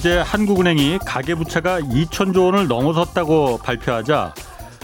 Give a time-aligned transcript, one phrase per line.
[0.00, 4.32] 어제 한국은행이 가계부채가 2천조 원을 넘어섰다고 발표하자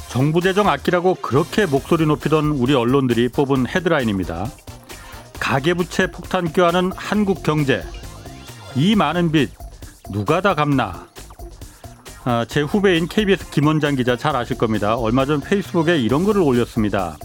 [0.08, 4.46] 정부 재정 아끼라고 그렇게 목소리 높이던 우리 언론들이 뽑은 헤드라인입니다.
[5.40, 7.82] 가계부채 폭탄 껴안은 한국 경제.
[8.74, 9.52] 이 많은 빚
[10.10, 11.06] 누가 다 갚나?
[12.24, 14.96] 아, 제 후배인 KBS 김원장 기자 잘 아실 겁니다.
[14.96, 17.16] 얼마 전 페이스북에 이런 글을 올렸습니다.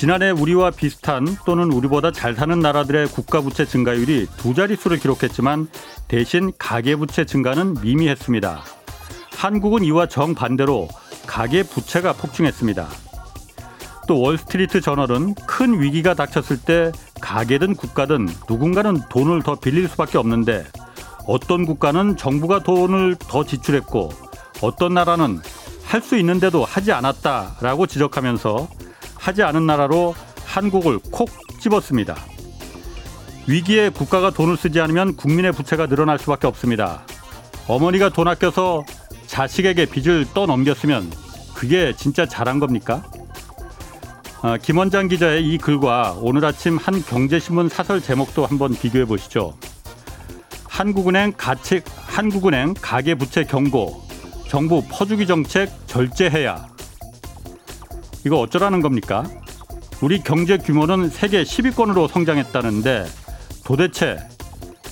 [0.00, 5.68] 지난해 우리와 비슷한 또는 우리보다 잘 사는 나라들의 국가 부채 증가율이 두 자릿수를 기록했지만
[6.08, 8.62] 대신 가계 부채 증가는 미미했습니다.
[9.36, 10.88] 한국은 이와 정반대로
[11.26, 12.88] 가계 부채가 폭증했습니다.
[14.08, 20.64] 또 월스트리트 저널은 큰 위기가 닥쳤을 때 가계든 국가든 누군가는 돈을 더 빌릴 수밖에 없는데
[21.26, 24.08] 어떤 국가는 정부가 돈을 더 지출했고
[24.62, 25.42] 어떤 나라는
[25.84, 28.80] 할 수 있는데도 하지 않았다라고 지적하면서
[29.20, 30.14] 하지 않은 나라로
[30.46, 31.28] 한국을 콕
[31.60, 32.16] 집었습니다.
[33.46, 37.02] 위기에 국가가 돈을 쓰지 않으면 국민의 부채가 늘어날 수밖에 없습니다.
[37.68, 38.84] 어머니가 돈 아껴서
[39.26, 41.10] 자식에게 빚을 떠넘겼으면
[41.54, 43.04] 그게 진짜 잘한 겁니까?
[44.42, 49.54] 아, 김원장 기자의 이 글과 오늘 아침 한 경제신문 사설 제목도 한번 비교해 보시죠.
[50.66, 54.02] 한국은행 가책 한국은행 가계 부채 경고
[54.48, 56.66] 정부 퍼주기 정책 절제해야
[58.24, 59.24] 이거 어쩌라는 겁니까?
[60.02, 63.06] 우리 경제 규모는 세계 10위권으로 성장했다는데
[63.64, 64.18] 도대체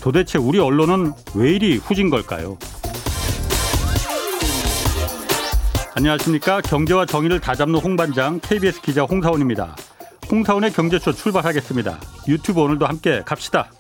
[0.01, 2.59] 도대체 우리 언론은 왜 이리 후진 걸까요?
[5.95, 9.75] 안녕하십니까 경제와 정의를 다잡는 홍반장 KBS 기자 홍사원입니다.
[10.31, 11.99] 홍사원의 경제쇼 출발하겠습니다.
[12.29, 13.71] 유튜브 오늘도 함께 갑시다.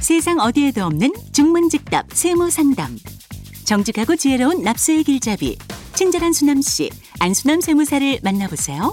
[0.00, 2.96] 세상 어디에도 없는 중문직답 세무상담.
[3.64, 5.56] 정직하고 지혜로운 납세의 길잡이
[5.94, 6.90] 친절한 수남 씨
[7.20, 8.92] 안수남 세무사를 만나보세요.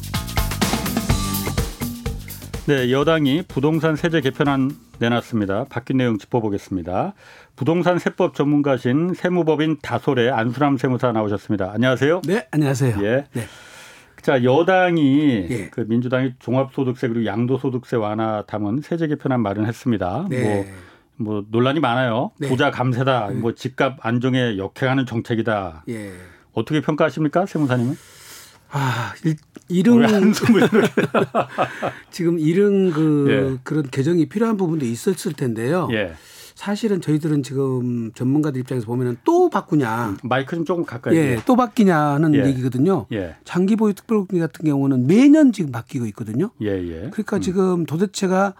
[2.67, 5.65] 네, 여당이 부동산 세제 개편안 내놨습니다.
[5.65, 7.13] 바뀐 내용 짚어보겠습니다.
[7.55, 11.71] 부동산 세법 전문가신 세무법인 다솔의 안수남 세무사 나오셨습니다.
[11.73, 12.21] 안녕하세요.
[12.25, 12.97] 네, 안녕하세요.
[13.03, 13.25] 예.
[13.33, 13.43] 네.
[14.21, 15.69] 자, 여당이 예.
[15.69, 20.27] 그 민주당이 종합소득세 그리고 양도소득세 완화 담은 세제 개편안 마련했습니다.
[20.29, 20.43] 네.
[20.43, 20.65] 뭐,
[21.17, 22.31] 뭐 논란이 많아요.
[22.39, 22.47] 네.
[22.47, 25.83] 부자 감세다, 뭐 집값 안정에 역행하는 정책이다.
[25.89, 26.13] 예.
[26.53, 27.95] 어떻게 평가하십니까, 세무사님은?
[28.71, 29.35] 아, 일,
[29.67, 30.61] 이런 한숨을?
[32.09, 33.59] 지금 이런 그 예.
[33.63, 35.89] 그런 개정이 필요한 부분도 있었을 텐데요.
[35.91, 36.13] 예.
[36.55, 41.15] 사실은 저희들은 지금 전문가들 입장에서 보면은 또 바꾸냐, 마이크 좀 조금 가까이.
[41.15, 42.45] 예, 또 바뀌냐는 예.
[42.45, 43.07] 얘기거든요.
[43.13, 43.35] 예.
[43.43, 46.51] 장기 보유 특별금리 같은 경우는 매년 지금 바뀌고 있거든요.
[46.61, 47.09] 예, 예.
[47.11, 48.53] 그러니까 지금 도대체가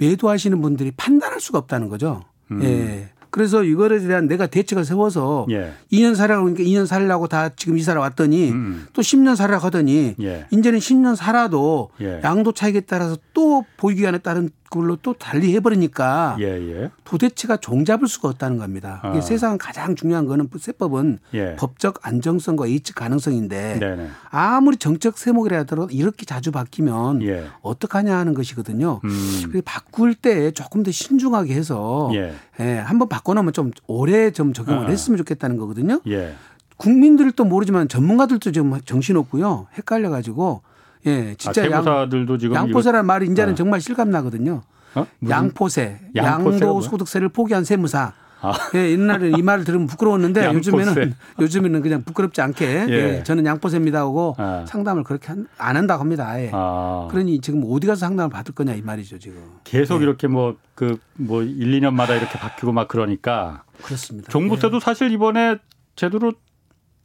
[0.00, 2.24] 매도하시는 분들이 판단할 수가 없다는 거죠.
[2.62, 3.10] 예.
[3.30, 5.52] 그래서 이거에 대한 내가 대책을 세워서 음.
[5.52, 5.72] 예.
[5.92, 8.86] 2년 살라고 그러니까 2년 살라고 다 지금 이사를 왔더니 음.
[8.92, 10.46] 또 10년 살라고 하더니 예.
[10.50, 12.20] 이제는 10년 살아도 예.
[12.24, 16.90] 양도 차익에 따라서 또 보유기간에 따른 걸로 또 달리 해버리니까 예, 예.
[17.04, 19.02] 도대체가 종잡을 수가 없다는 겁니다.
[19.10, 19.20] 이게 아.
[19.20, 21.56] 세상 가장 중요한 거는 세법은 예.
[21.56, 24.08] 법적 안정성과 예측 가능성인데 네네.
[24.30, 27.46] 아무리 정책 세목이라 하더라도 이렇게 자주 바뀌면 예.
[27.62, 29.00] 어떡하냐 하는 것이거든요.
[29.02, 29.42] 음.
[29.48, 32.32] 그래서 바꿀 때 조금 더 신중하게 해서 예.
[32.60, 34.88] 예, 한번 바꿔놓으면 좀 오래 좀 적용을 아.
[34.88, 36.00] 했으면 좋겠다는 거거든요.
[36.06, 36.34] 예.
[36.76, 39.66] 국민들도 모르지만 전문가들도 지금 정신없고요.
[39.76, 40.62] 헷갈려 가지고
[41.06, 43.56] 예, 아, 진짜 양, 세무사들도 지금 양포세라는 말이 이제는 어.
[43.56, 44.62] 정말 실감 나거든요.
[44.94, 45.06] 어?
[45.28, 45.98] 양포세?
[46.16, 48.12] 양도소득세를 포기한 세무사.
[48.42, 48.52] 아.
[48.74, 50.70] 예, 옛날에 이 말을 들으면 부끄러웠는데 양포세.
[50.72, 52.92] 요즘에는 요즘에는 그냥 부끄럽지 않게 예.
[53.18, 54.64] 예, 저는 양포세입니다 하고 아.
[54.66, 56.26] 상담을 그렇게 한- 안 한다고 합니다.
[56.26, 56.50] 아예.
[56.52, 57.06] 아.
[57.10, 59.42] 그러니 지금 어디 가서 상담을 받을 거냐 이 말이죠 지금.
[59.64, 60.04] 계속 예.
[60.04, 64.30] 이렇게 뭐 그뭐 1, 2년마다 이렇게 바뀌고 막 그러니까 그렇습니다.
[64.30, 64.80] 종부세도 예.
[64.80, 65.58] 사실 이번에
[65.94, 66.32] 제대로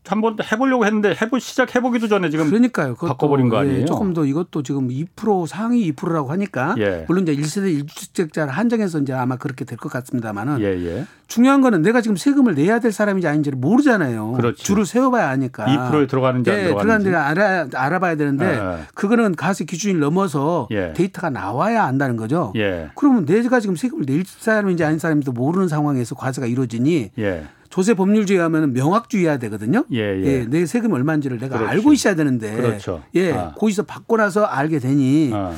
[0.08, 2.96] 한번 해보려고 했는데 해보 시작해보기도 전에 지금 그러니까요.
[2.96, 3.82] 바꿔버린 거 아니에요?
[3.82, 7.06] 예, 조금 더 이것도 지금 2% 상위 2%라고 하니까 예.
[7.08, 11.06] 물론 이제 1세대 1주택자를 한정해서 이제 아마 그렇게 될 것 같습니다만은 예, 예.
[11.28, 14.34] 중요한 거는 내가 지금 세금을 내야 될 사람인지 아닌지를 모르잖아요.
[14.34, 14.64] 그렇죠.
[14.64, 15.66] 줄을 세워봐야 하니까.
[15.66, 17.06] 2%에 들어가는지 안 예, 들어가는지.
[17.10, 17.42] 들어가는지
[17.76, 18.84] 알아, 알아봐야 되는데 예, 예.
[18.94, 20.94] 그거는 가세 기준을 넘어서 예.
[20.96, 22.54] 데이터가 나와야 안다는 거죠.
[22.56, 22.90] 예.
[22.96, 27.46] 그러면 내가 지금 세금을 낼 사람인지 아닌 사람인지도 모르는 상황에서 과세가 이루어지니 예.
[27.76, 29.84] 조세 법률주의 하면 명확주의해야 되거든요.
[29.92, 30.46] 예, 예.
[30.46, 31.72] 내 세금 얼마인지를 내가 그렇지.
[31.72, 32.56] 알고 있어야 되는데.
[32.56, 33.04] 그렇죠.
[33.16, 33.34] 예.
[33.34, 33.52] 아.
[33.52, 35.52] 거기서 받고 나서 알게 되니 어.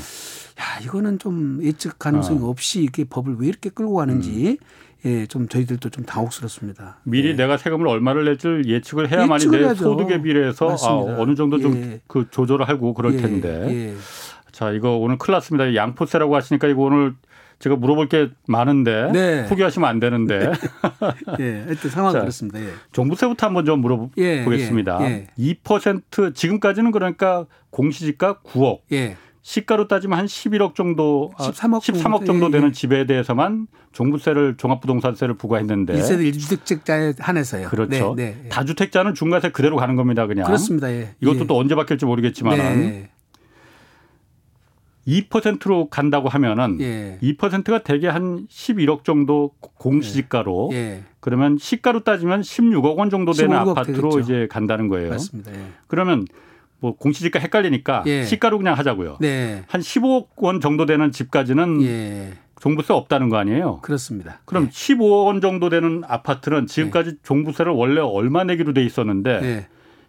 [0.59, 4.57] 야, 이거는 좀 예측 가능성이 없이 이렇게 법을 왜 이렇게 끌고 가는지
[5.05, 6.97] 예, 좀 저희들도 좀 당혹스럽습니다.
[7.03, 7.33] 미리 예.
[7.35, 9.75] 내가 세금을 얼마를 낼 줄 예측을 해야만이 예측을 내.
[9.75, 11.21] 소득에 비례해서 아.
[11.21, 12.01] 어느 정도 좀 예.
[12.07, 13.67] 그 조절을 하고 그럴 예, 텐데.
[13.69, 13.93] 예.
[14.51, 15.75] 자, 이거 오늘 큰일 났습니다.
[15.75, 17.13] 양포세라고 하시니까 이거 오늘
[17.59, 19.45] 제가 물어볼 게 많은데 네.
[19.47, 20.51] 포기하시면 안 되는데
[21.39, 22.59] 예, 하여튼 상황 자, 그렇습니다.
[22.61, 22.67] 예.
[22.91, 24.99] 종부세부터 한번 좀 물어보겠습니다.
[25.01, 29.17] 예, 예, 2% 지금까지는 그러니까 공시지가 9억, 예.
[29.41, 32.71] 시가로 따지면 한 11억 정도, 13억 13억 정도 예, 되는 예.
[32.73, 37.69] 집에 대해서만 종부세를 종합부동산세를 부과했는데 1세대 1주택자에 한해서요.
[37.69, 38.13] 그렇죠.
[38.15, 38.49] 네, 네.
[38.49, 40.45] 다주택자는 중과세 그대로 가는 겁니다, 그냥.
[40.45, 40.91] 그렇습니다.
[40.91, 41.15] 예.
[41.21, 41.47] 이것도 예.
[41.47, 43.09] 또 언제 바뀔지 모르겠지만은 네.
[45.07, 47.17] 2%로 간다고 하면은 예.
[47.21, 51.03] 2%가 대개 한 11억 정도 공시지가로 예.
[51.19, 54.19] 그러면 시가로 따지면 16억 원 정도 되는 15억 아파트로 되겠죠.
[54.19, 55.09] 이제 간다는 거예요.
[55.11, 55.53] 맞습니다.
[55.53, 55.59] 예.
[55.87, 56.25] 그러면
[56.79, 58.23] 뭐 공시지가 헷갈리니까 예.
[58.23, 59.17] 시가로 그냥 하자고요.
[59.21, 59.63] 네.
[59.67, 62.33] 한 15억 원 정도 되는 집까지는 예.
[62.59, 63.79] 종부세 없다는 거 아니에요?
[63.81, 64.41] 그렇습니다.
[64.45, 64.69] 그럼 예.
[64.69, 69.67] 15억 원 정도 되는 아파트는 지금까지 종부세를 원래 얼마 내기로 돼 있었는데 예.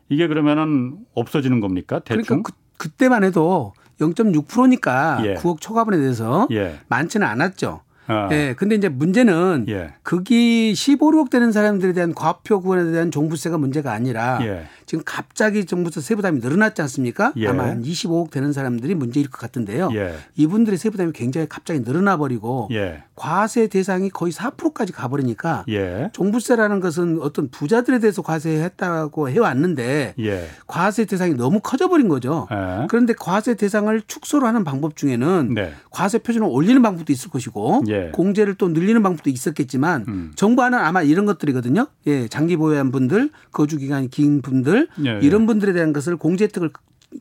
[0.08, 2.00] 이게 그러면은 없어지는 겁니까?
[2.00, 2.24] 대충?
[2.24, 5.34] 그러니까 그, 그때만 해도 0.6%니까 예.
[5.34, 6.78] 9억 초과분에 대해서 예.
[6.88, 7.80] 많지는 않았죠.
[8.08, 8.54] 아, 예.
[8.56, 9.92] 근데 이제 문제는 예.
[10.02, 14.64] 거기 15, 6억 되는 사람들에 대한 과표 구간에 대한 종부세가 문제가 아니라 예.
[14.86, 17.32] 지금 갑자기 종부세 세부담이 늘어났지 않습니까?
[17.36, 17.46] 예.
[17.48, 19.90] 아마 한 25억 되는 사람들이 문제일 것 같은데요.
[19.92, 20.14] 예.
[20.36, 23.02] 이분들의 세부담이 굉장히 갑자기 늘어나 버리고 예.
[23.14, 26.08] 과세 대상이 거의 4%까지 가버리니까 예.
[26.14, 30.48] 종부세라는 것은 어떤 부자들에 대해서 과세했다고 해왔는데 예.
[30.66, 32.48] 과세 대상이 너무 커져버린 거죠.
[32.50, 32.86] 예.
[32.88, 35.72] 그런데 과세 대상을 축소를 하는 방법 중에는 네.
[35.90, 37.97] 과세 표준을 올리는 방법도 있을 것이고 예.
[38.12, 40.32] 공제를 또 늘리는 방법도 있었겠지만 음.
[40.36, 41.86] 정부안은 아마 이런 것들이거든요.
[42.06, 45.18] 예, 장기 보유한 분들, 거주 기간이 긴 분들 예, 예.
[45.22, 46.70] 이런 분들에 대한 것을 공제 혜택을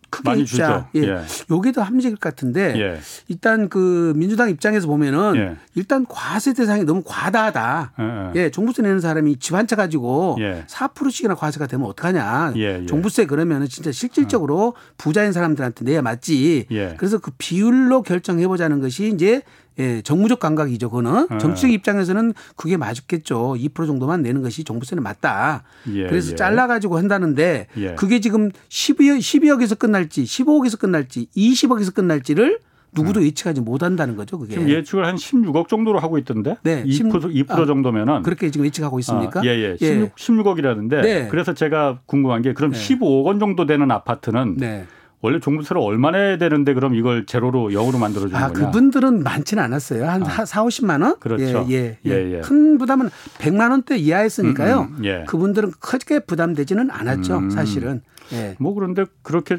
[0.09, 0.89] 크게 많이 주자.
[0.93, 1.07] 주죠.
[1.07, 1.09] 예.
[1.13, 1.21] 예.
[1.49, 2.99] 요게 더 합리적일 것 같은데 예.
[3.29, 5.55] 일단 그 민주당 입장에서 보면은 예.
[5.75, 7.93] 일단 과세 대상이 너무 과다하다.
[8.35, 8.39] 예.
[8.43, 10.65] 예, 종부세 내는 사람이 집 한 채 가지고 예.
[10.67, 12.51] 4%씩이나 과세가 되면 어떡하냐.
[12.57, 12.85] 예, 예.
[12.85, 16.65] 종부세 그러면은 진짜 실질적으로 부자인 사람들한테 내야 맞지.
[16.69, 16.95] 예.
[16.97, 19.41] 그래서 그 비율로 결정해 보자는 것이 이제
[19.79, 20.89] 예, 정무적 감각이죠.
[20.89, 21.37] 그거는 예.
[21.37, 23.55] 정치적 입장에서는 그게 맞겠죠.
[23.57, 25.63] 2% 정도만 내는 것이 종부세는 맞다.
[25.93, 26.35] 예, 그래서 예.
[26.35, 27.95] 잘라 가지고 한다는데 예.
[27.95, 32.59] 그게 지금 12억, 12억에서 끝날지 15억에서 끝날지 20억에서 끝날지를
[32.93, 34.39] 누구도 예측하지 못한다는 거죠.
[34.39, 34.55] 그게.
[34.55, 34.59] 음.
[34.59, 38.99] 지금 예측을 한 16억 정도로 하고 있던데 네, 2% 2% 아, 정도면은 그렇게 지금 예측하고
[38.99, 39.41] 있습니까?
[39.41, 39.77] 아, 예, 예.
[39.77, 41.27] 16, 16억이라는데 네.
[41.29, 42.79] 그래서 제가 궁금한 게 그럼 네.
[42.79, 44.85] 15억 원 정도 되는 아파트는 네.
[45.21, 48.67] 원래 종부세를 얼마 내야 되는데 그럼 이걸 제로로 0으로 만들어 주는 아, 거냐?
[48.67, 50.07] 그분들은 많지는 않았어요.
[50.07, 50.45] 한 아.
[50.45, 51.19] 4, 50만 원?
[51.19, 51.65] 그렇죠.
[51.69, 52.11] 예, 예, 예.
[52.11, 52.41] 예, 예.
[52.41, 53.09] 큰 부담은
[53.39, 54.81] 100만 원대 이하였으니까요.
[54.91, 55.25] 음, 음, 예.
[55.27, 57.37] 그분들은 크게 부담되지는 않았죠.
[57.37, 57.49] 음.
[57.49, 58.01] 사실은.
[58.33, 58.55] 예.
[58.59, 59.57] 뭐 그런데 그렇게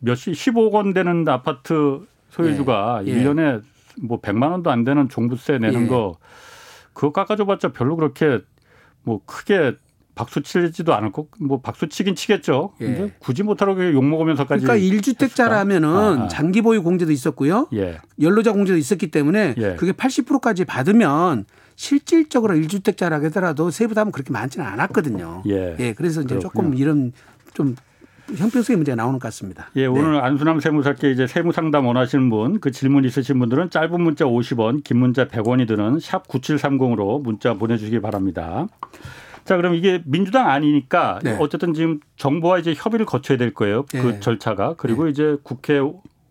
[0.00, 2.00] 몇십 15억 원 되는 아파트
[2.30, 3.12] 소유주가 예, 예.
[3.12, 3.62] 일 1년에
[4.00, 5.86] 뭐 100만 원도 안 되는 종부세 내는 예.
[5.86, 6.16] 거
[6.94, 8.40] 그거 깎아줘 봤자 별로 그렇게
[9.02, 9.74] 뭐 크게
[10.14, 12.72] 박수 치지도 않을 거, 뭐 박수 치긴 치겠죠.
[12.80, 12.86] 예.
[12.86, 14.64] 근데 굳이 못하라고 욕 먹으면서까지.
[14.64, 16.28] 그러니까 1주택자라면은 아, 아.
[16.28, 17.68] 장기 보유 공제도 있었고요.
[17.74, 17.98] 예.
[18.20, 19.74] 연로자 공제도 있었기 때문에 예.
[19.76, 21.46] 그게 80%까지 받으면
[21.76, 25.42] 실질적으로 1주택자라 하더라도 세부담은 그렇게 많지는 않았거든요.
[25.46, 25.94] 예.
[25.96, 26.78] 그래서 이제 조금 그렇군요.
[26.78, 27.12] 이런
[27.52, 27.74] 좀
[28.36, 29.68] 형평성의 문제가 나오는 것 같습니다.
[29.76, 34.24] 예, 오늘 안수남 세무사께 이제 세무 상담 원하시는 분, 그 질문 있으신 분들은 짧은 문자
[34.24, 38.66] 50원, 긴 문자 100원이 드는 샵 9730으로 문자 보내 주시기 바랍니다.
[39.44, 41.36] 자, 그럼 이게 민주당 아니니까 네.
[41.38, 43.84] 어쨌든 지금 정부와 이제 협의를 거쳐야 될 거예요.
[43.90, 44.20] 그 네.
[44.20, 44.74] 절차가.
[44.76, 45.80] 그리고 이제 국회에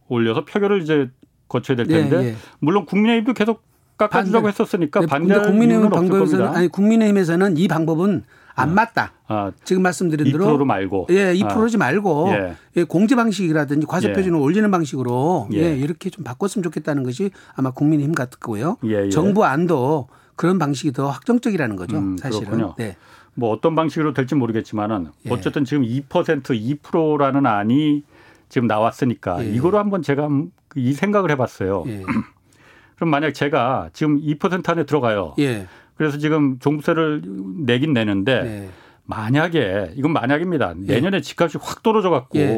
[0.07, 1.09] 올려서 표결을 이제
[1.47, 2.35] 거쳐야 될 텐데 예, 예.
[2.59, 3.61] 물론 국민의힘도 계속
[3.97, 4.47] 깎아주자고 반대.
[4.49, 6.47] 했었으니까 네, 근데 국민의힘 방법에서는.
[6.47, 8.23] 아니 국민의힘에서는 이 방법은
[8.55, 9.13] 안 맞다.
[9.27, 11.07] 아, 지금 말씀드린 대로 2%로 말고.
[11.09, 12.55] 예, 2%지 말고 예.
[12.77, 14.13] 예, 공제 방식이라든지 과세 예.
[14.13, 15.57] 표준을 올리는 방식으로 예.
[15.57, 15.75] 예.
[15.75, 18.77] 이렇게 좀 바꿨으면 좋겠다는 것이 아마 국민의힘 같고요.
[18.85, 19.09] 예, 예.
[19.09, 21.97] 정부 안도 그런 방식이 더 확정적이라는 거죠.
[21.97, 22.45] 음, 사실은.
[22.45, 22.75] 그렇군요.
[22.77, 22.95] 네.
[23.35, 25.29] 뭐 어떤 방식으로 될지 모르겠지만은 예.
[25.31, 26.43] 어쨌든 지금 2%
[26.81, 28.03] 2%라는 안이
[28.49, 29.49] 지금 나왔으니까 예.
[29.49, 30.29] 이거로 한번 제가
[30.75, 31.83] 이 생각을 해봤어요.
[31.87, 32.03] 예.
[32.95, 35.33] 그럼 만약 제가 지금 2% 안에 들어가요.
[35.39, 35.67] 예.
[35.95, 37.23] 그래서 지금 종부세를
[37.65, 38.69] 내긴 내는데 네.
[39.05, 40.75] 만약에 이건 만약입니다.
[40.87, 40.93] 예.
[40.93, 42.57] 내년에 집값이 확 떨어져 갖고 예.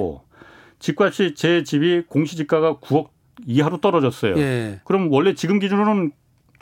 [0.79, 3.09] 집값이 제 집이 공시지가가 9억
[3.45, 4.37] 이하로 떨어졌어요.
[4.37, 4.81] 예.
[4.83, 6.11] 그럼 원래 지금 기준으로는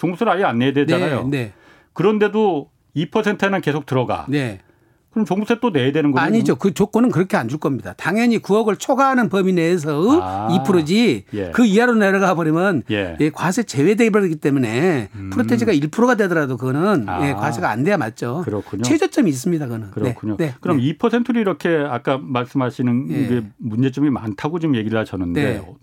[0.04, 1.28] 종부세를 아예 안 내야 되잖아요.
[1.30, 1.38] 네.
[1.38, 1.54] 네.
[1.94, 4.26] 그런데도 2%에는 계속 들어가.
[4.28, 4.60] 네.
[5.12, 6.26] 그럼 종부세 또 내야 되는 거예요?
[6.26, 6.56] 아니죠.
[6.56, 7.94] 그 조건은 그렇게 안 줄 겁니다.
[7.98, 10.48] 당연히 9억을 초과하는 범위 내에서 아.
[10.66, 11.52] 2%지 예.
[11.52, 13.16] 그 이하로 내려가 버리면 예.
[13.20, 15.30] 예, 과세 제외돼 버리기 때문에 음.
[15.32, 17.28] 프로테지가 1%가 되더라도 그거는 아.
[17.28, 18.42] 예, 과세가 안 돼야 맞죠.
[18.44, 18.82] 그렇군요.
[18.82, 19.66] 최저점이 있습니다.
[19.68, 19.92] 그거는.
[19.92, 20.36] 그렇군요.
[20.38, 20.48] 네.
[20.48, 20.56] 네.
[20.62, 20.94] 그럼 네.
[20.98, 23.28] 2%를 이렇게 아까 말씀하시는 예.
[23.28, 25.74] 게 문제점이 많다고 지금 얘기를 하셨는데 네.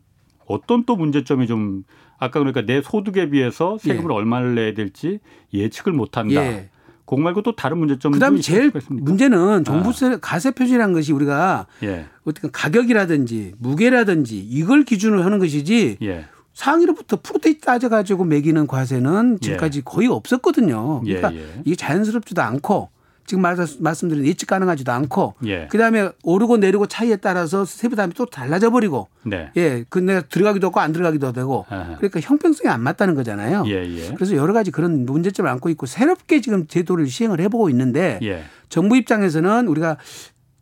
[0.47, 1.85] 어떤 또 문제점이 좀
[2.21, 4.15] 아까 그러니까 내 소득에 비해서 세금을 예.
[4.15, 5.19] 얼마를 내야 될지
[5.53, 6.35] 예측을 못한다.
[6.35, 6.69] 예.
[7.07, 8.73] 그거 말고 또 다른 문제점도 그다음에 있을 제일?
[8.89, 12.07] 문제는 종부세 가세 표준이라는 것이 우리가 예.
[12.25, 16.27] 어떻게 가격이라든지 무게라든지 이걸 기준으로 하는 것이지 예.
[16.53, 21.03] 상위로부터 프로테이 따져가지고 매기는 과세는 지금까지 거의 없었거든요.
[21.07, 21.63] 예, 그러니까 예.
[21.65, 22.91] 이게 자연스럽지도 않고
[23.31, 25.69] 지금 말씀- 말씀드린 예측 가능하지도 않고 예.
[25.71, 29.53] 그다음에 오르고 내리고 차이에 따라서 세부 담이 또 달라져 버리고 네.
[29.57, 31.97] 예, 그 내가 들어가기도 하고 안 들어가기도 되고 아하.
[31.99, 33.63] 그러니까 형평성이 안 맞다는 거잖아요.
[33.69, 34.13] 예, 예.
[34.17, 38.43] 그래서 여러 가지 그런 문제점을 안고 있고 새롭게 지금 제도를 시행을 해보고 있는데 예.
[38.69, 39.97] 정부 입장에서는 우리가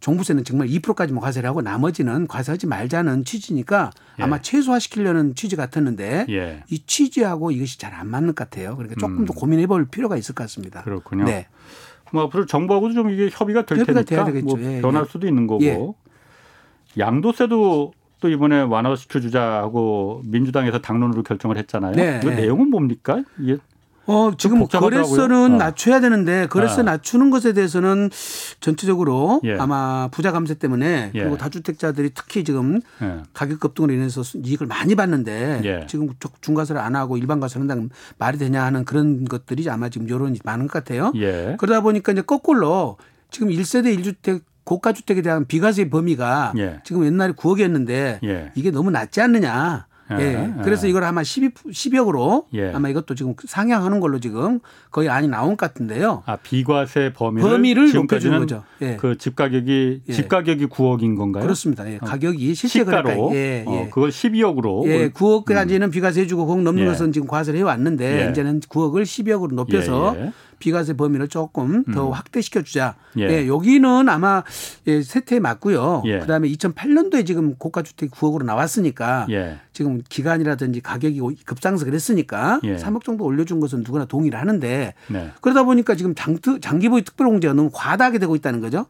[0.01, 4.23] 종부세는 정말 2%까지만 과세를 하고 나머지는 과세하지 말자는 취지니까 예.
[4.25, 6.63] 아마 최소화시키려는 취지 같았는데 예.
[6.69, 8.77] 이 취지하고 이것이 잘 안 맞는 것 같아요.
[8.77, 10.81] 그러니까 조금 더 고민해 볼 필요가 있을 것 같습니다.
[10.81, 10.85] 음.
[10.85, 11.25] 그렇군요.
[11.25, 11.47] 네.
[12.13, 14.41] 뭐 앞으로 정부하고도 좀 이게 협의가 될 협의가 테니까.
[14.43, 15.11] 뭐 예, 변할 예.
[15.11, 15.79] 수도 있는 거고 예.
[16.99, 21.93] 양도세도 또 이번에 완화시켜 주자하고 민주당에서 당론으로 결정을 했잖아요.
[21.93, 22.37] 네, 그 네.
[22.37, 23.23] 내용은 뭡니까?
[23.39, 23.57] 이게
[24.09, 24.67] 어, 지금.
[24.67, 25.57] 거래세는 어.
[25.59, 26.85] 낮춰야 되는데 거래세 아.
[26.85, 28.09] 낮추는 것에 대해서는
[28.61, 29.57] 전체적으로 예.
[29.59, 31.19] 아마 부자 감세 때문에 예.
[31.21, 33.19] 그리고 다주택자들이 특히 지금 예.
[33.35, 35.87] 가격 급등으로 인해서 수- 이익을 많이 봤는데 예.
[35.89, 36.09] 지금
[36.41, 40.69] 중과세를 안 하고 일반 과세를 한다면 말이 되냐 하는 그런 것들이 아마 지금 여론이 많은
[40.69, 41.13] 것 같아요.
[41.17, 41.57] 예.
[41.59, 42.97] 그러다 보니까 이제 거꾸로
[43.31, 46.81] 지금 1세대 1주택 고가주택에 대한 비과세 범위가 예.
[46.85, 48.53] 지금 옛날에 9억이었는데 예.
[48.55, 49.87] 이게 너무 낮지 않느냐.
[50.13, 50.33] 예, 예.
[50.59, 50.63] 예.
[50.65, 52.73] 그래서 이걸 아마 12, 10억으로 예.
[52.73, 54.61] 아마 이것도 지금 상향하는 걸로 지금
[54.91, 56.23] 거의 안이 나온 것 같은데요.
[56.27, 58.65] 아 비과세 범위를, 범위를 높여주는 거죠.
[58.81, 58.97] 예.
[58.97, 60.13] 그 집 가격이 예.
[60.13, 61.43] 집가격이 9억인 건가요?
[61.43, 61.91] 그렇습니다.
[61.91, 61.99] 예.
[61.99, 63.65] 가격이 실제 그러니까 예, 예.
[63.67, 66.87] 어, 그걸 12억으로 예, 9억까지는 비과세 해주고 9억 넘는 예.
[66.87, 68.31] 것은 지금 과세를 해왔는데 예.
[68.31, 70.33] 이제는 9억을 12억으로 높여서 예, 예.
[70.59, 72.95] 비과세 범위를 조금 더 확대시켜 주자.
[73.19, 73.23] 예.
[73.23, 73.49] 예.
[73.49, 74.43] 여기는 아마
[74.87, 76.03] 예, 세태에 맞고요.
[76.07, 76.19] 예.
[76.21, 79.59] 그다음에 2008년도에 지금 고가 주택 9억으로 나왔으니까 예.
[79.73, 82.77] 지금 기간이라든지 가격이 급상승을 했으니까 예.
[82.77, 85.31] 3억 정도 올려준 것은 누구나 동의를 하는데 네.
[85.41, 88.87] 그러다 보니까 지금 장기보유 특별공제가 너무 과다하게 되고 있다는 거죠.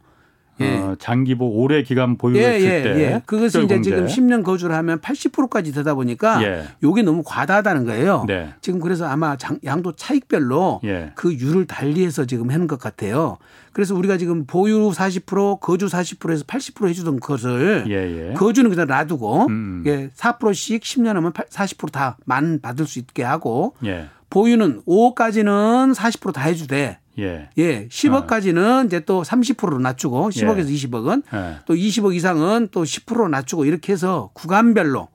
[0.61, 0.77] 예.
[0.77, 3.23] 어, 장기보 오래 기간 예, 보유했을 예, 때 예.
[3.27, 3.81] 그것이 이제.
[3.81, 6.65] 지금 10년 거주를 하면 80%까지 되다 보니까 예.
[6.83, 8.25] 요게 너무 과다하다는 거예요.
[8.27, 8.53] 네.
[8.61, 11.13] 지금 그래서 아마 장, 양도 차익별로 예.
[11.15, 13.39] 그 율을 달리해서 지금 하는 것 같아요.
[13.73, 18.35] 그래서 우리가 지금 보유 40% 거주 40%에서 80% 해주던 것을 예, 예.
[18.35, 19.85] 거주는 그냥 놔두고 음.
[19.87, 24.07] 예, 4%씩 10년 하면 40%다 만 받을 수 있게 하고 예.
[24.31, 27.51] 보유는 5억까지는 40%다 해주되 예.
[27.59, 30.75] 예, 10억까지는 이제 또 30%로 낮추고 10억에서 예.
[30.75, 31.57] 20억은 예.
[31.67, 35.09] 또 20억 이상은 또 10% 낮추고 이렇게 해서 구간별로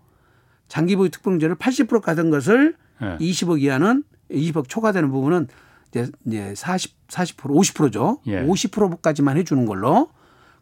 [0.68, 3.18] 장기보유 특별공제를 80% 가던 것을 예.
[3.18, 5.48] 20억 이하는 20억 초과되는 부분은
[5.90, 8.20] 이제 이제 40 40% 50%죠.
[8.28, 8.44] 예.
[8.44, 10.10] 50%까지만 해 주는 걸로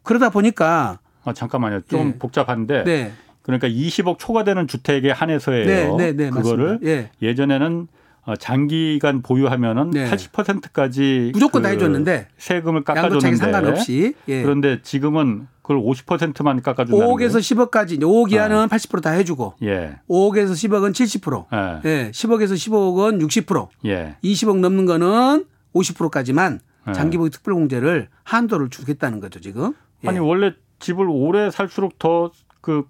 [0.03, 1.81] 그러다 보니까 아, 잠깐만요.
[1.81, 2.17] 좀 네.
[2.17, 5.95] 복잡한데 네, 그러니까 20억 초과되는 주택에 한해서예요.
[5.95, 6.91] 네, 네, 네, 그거를 맞습니다.
[6.91, 7.11] 예.
[7.21, 8.00] 예전에는 어,
[8.39, 10.09] 장기간 보유하면은 네.
[10.09, 14.43] 80%까지 무조건 다 해줬는데 세금을 깎아줬는데 상관없이 예.
[14.43, 18.75] 그런데 지금은 그걸 50%만 깎아준다는 5억에서 10억까지 5억 이하는 네.
[18.75, 19.95] 80%다 해주고 거예요.
[20.09, 21.89] 5억에서 10억은 70%, 예.
[21.89, 24.15] 예, 10억에서 15억은 60%, 예.
[24.23, 26.93] 20억 넘는 거는 50%까지만 네.
[26.93, 29.73] 장기보유 특별공제를 한도를 주겠다는 거죠 지금.
[30.03, 30.09] 예.
[30.09, 32.85] 아니 원래 집을 오래 살수록 더그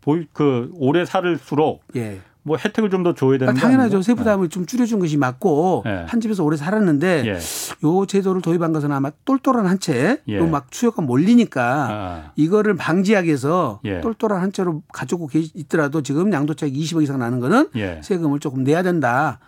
[0.00, 2.20] 보유 그 오래 살수록 예.
[2.44, 4.02] 뭐 혜택을 좀 더 줘야 되는 그러니까 거 당연하죠.
[4.02, 6.04] 세부담을 좀 줄여준 것이 맞고 네.
[6.08, 7.38] 한 집에서 오래 살았는데 예.
[7.86, 10.38] 요 제도를 도입한 것은 아마 똘똘한 한 채, 예.
[10.38, 12.32] 또막 수요가 몰리니까 아.
[12.36, 14.00] 이거를 방지하기 위해서 예.
[14.00, 18.00] 똘똘한 한 채로 가지고 계- 있더라도 지금 양도차익 20억 이상 나는 거는 예.
[18.02, 19.38] 세금을 조금 내야 된다.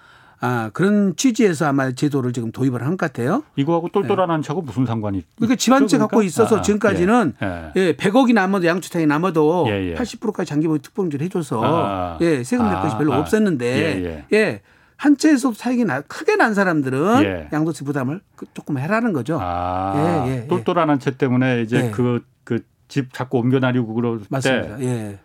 [0.47, 3.43] 아, 그런 취지에서 아마 제도를 지금 도입을 한 것 같아요.
[3.57, 5.25] 이거하고 똘똘한 한 차고 무슨 상관이?
[5.37, 6.07] 그러니까 집한채 그러니까?
[6.09, 7.73] 갖고 있어서 아, 지금까지는 예.
[7.77, 9.95] 예, 100억이 남아도 양주택이 남아도 예, 예.
[9.95, 12.19] 80%까지 장기보유 특별공제를 해줘서 아.
[12.21, 13.19] 예, 세금 낼 아, 것이 별로 아.
[13.21, 13.67] 없었는데
[14.05, 14.61] 예, 예,
[14.97, 17.49] 한 채에서 차익이 나, 크게 난 사람들은 예.
[17.53, 19.39] 양도세 부담을 그- 조금 해라는 거죠.
[19.41, 20.47] 아, 예, 예, 예.
[20.47, 21.91] 똘똘한 한 채 때문에 이제 예.
[21.91, 24.81] 그그 집 자꾸 옮겨 다니고 그럴 때 맞습니다.
[24.83, 25.19] 예.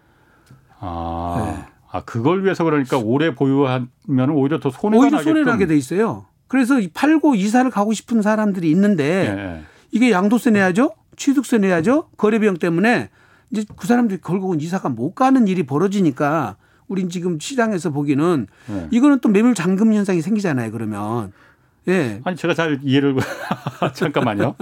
[0.79, 5.31] 아, 아 그걸 위해서 그러니까 오래 보유하면 오히려 더 손해가 오히려 나게끔.
[5.33, 6.25] 손해나게 돼 있어요.
[6.47, 12.39] 그래서 이 팔고 이사를 가고 싶은 사람들이 있는데 예, 이게 양도세 내야죠, 취득세 내야죠, 거래
[12.39, 13.09] 비용 때문에
[13.51, 18.87] 이제 그 사람들이 결국은 이사가 못 가는 일이 벌어지니까 우린 지금 시장에서 보기는 예.
[18.91, 20.71] 이거는 또 매물 잠금 현상이 생기잖아요.
[20.71, 21.31] 그러면
[21.87, 23.15] 예, 아니 제가 잘 이해를
[23.93, 24.55] 잠깐만요.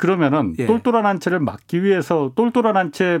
[0.00, 0.66] 그러면은 예.
[0.66, 3.20] 똘똘한 한 채를 막기 위해서 똘똘한 한 채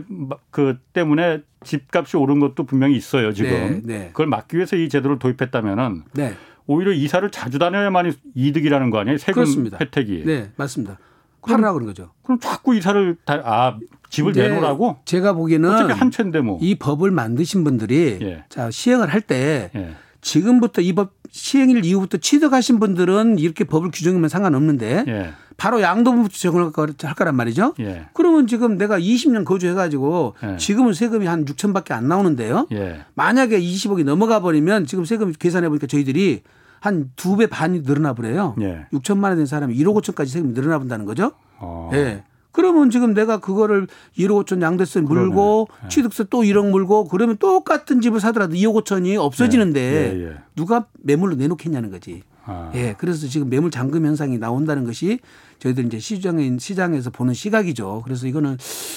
[0.50, 3.50] 그 때문에 집값이 오른 것도 분명히 있어요 지금.
[3.50, 4.08] 네, 네.
[4.08, 6.34] 그걸 막기 위해서 이 제도를 도입했다면은 네,
[6.66, 9.18] 오히려 이사를 자주 다녀야만이 이득이라는 거 아니에요?
[9.18, 9.78] 세금 그렇습니다.
[9.80, 10.24] 혜택이.
[10.24, 10.98] 네, 맞습니다.
[11.42, 12.10] 팔으라 그런 거죠.
[12.22, 13.78] 그럼 자꾸 이사를 다, 아
[14.10, 14.98] 집을 내놓으라고?
[15.04, 16.58] 제가 보기에는 어차피 한 채인데 뭐.
[16.60, 18.44] 이 법을 만드신 분들이 예.
[18.48, 19.94] 자 시행을 할때 예.
[20.20, 25.30] 지금부터 이 법 시행일 이후부터 취득하신 분들은 이렇게 법을 규정하면 상관없는데 예.
[25.56, 27.74] 바로 양도부터 적용할 거- 거란 말이죠.
[27.78, 28.06] 예.
[28.14, 30.56] 그러면 지금 내가 20년 거주해가지고 예.
[30.56, 32.66] 지금은 세금이 한 6천밖에 안 나오는데요.
[32.72, 33.02] 예.
[33.14, 36.42] 만약에 20억이 넘어가 버리면 지금 세금 계산해 보니까 저희들이
[36.80, 38.56] 한 두 배 반이 늘어나 버려요.
[38.62, 38.86] 예.
[38.92, 41.32] 6천만 원된 사람이 1억 5천까지 세금이 늘어나 본다는 거죠.
[41.58, 41.90] 어.
[41.92, 42.24] 예.
[42.52, 45.88] 그러면 지금 내가 그거를 1억 5천 양도세 물고 예.
[45.88, 50.36] 취득세 또 1억 물고 그러면 똑같은 집을 사더라도 2억 5천이 없어지는데 예, 예.
[50.56, 52.22] 누가 매물로 내놓겠냐는 거지.
[52.44, 52.72] 아.
[52.74, 52.94] 예.
[52.98, 55.20] 그래서 지금 매물 잠금 현상이 나온다는 것이
[55.60, 58.02] 저희들 이제 시장에 시장에서 보는 시각이죠.
[58.04, 58.56] 그래서 이거는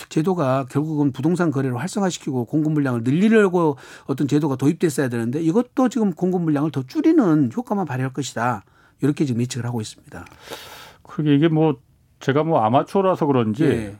[0.10, 6.42] 제도가 결국은 부동산 거래를 활성화시키고 공급 물량을 늘리려고 어떤 제도가 도입됐어야 되는데 이것도 지금 공급
[6.42, 8.64] 물량을 더 줄이는 효과만 발휘할 것이다.
[9.02, 10.26] 이렇게 지금 예측을 하고 있습니다.
[11.04, 11.76] 그게 이게 뭐
[12.24, 13.96] 제가 뭐 아마추어라서 그런지 예.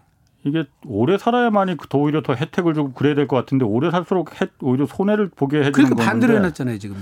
[0.46, 4.48] 이게 오래 살아야만이 더 오히려 더 혜택을 주고 그래야 될 것 같은데 오래 살수록 혜,
[4.62, 6.98] 오히려 손해를 보게 해주는 그러니까 건데 반대로 해놨잖아요 지금.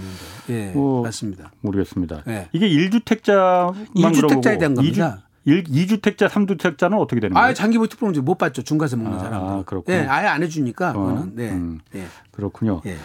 [0.50, 1.52] 예, 뭐 맞습니다.
[1.62, 2.24] 모르겠습니다.
[2.28, 2.50] 예.
[2.54, 5.24] 이게 1주택자만 이주택자에 대한 겁니다.
[5.46, 7.46] 2, 2주택자, 3주택자는 어떻게 되는 거예요?
[7.48, 9.50] 아예 장기보유 특별공제 못 받죠 중과세 먹는 아, 사람들.
[9.50, 9.98] 아, 그렇구나.
[9.98, 11.26] 예, 아예 안 해주니까 어.
[11.34, 11.50] 네.
[11.50, 11.80] 음.
[11.96, 12.06] 예.
[12.32, 12.82] 그렇군요.
[12.86, 12.96] 예.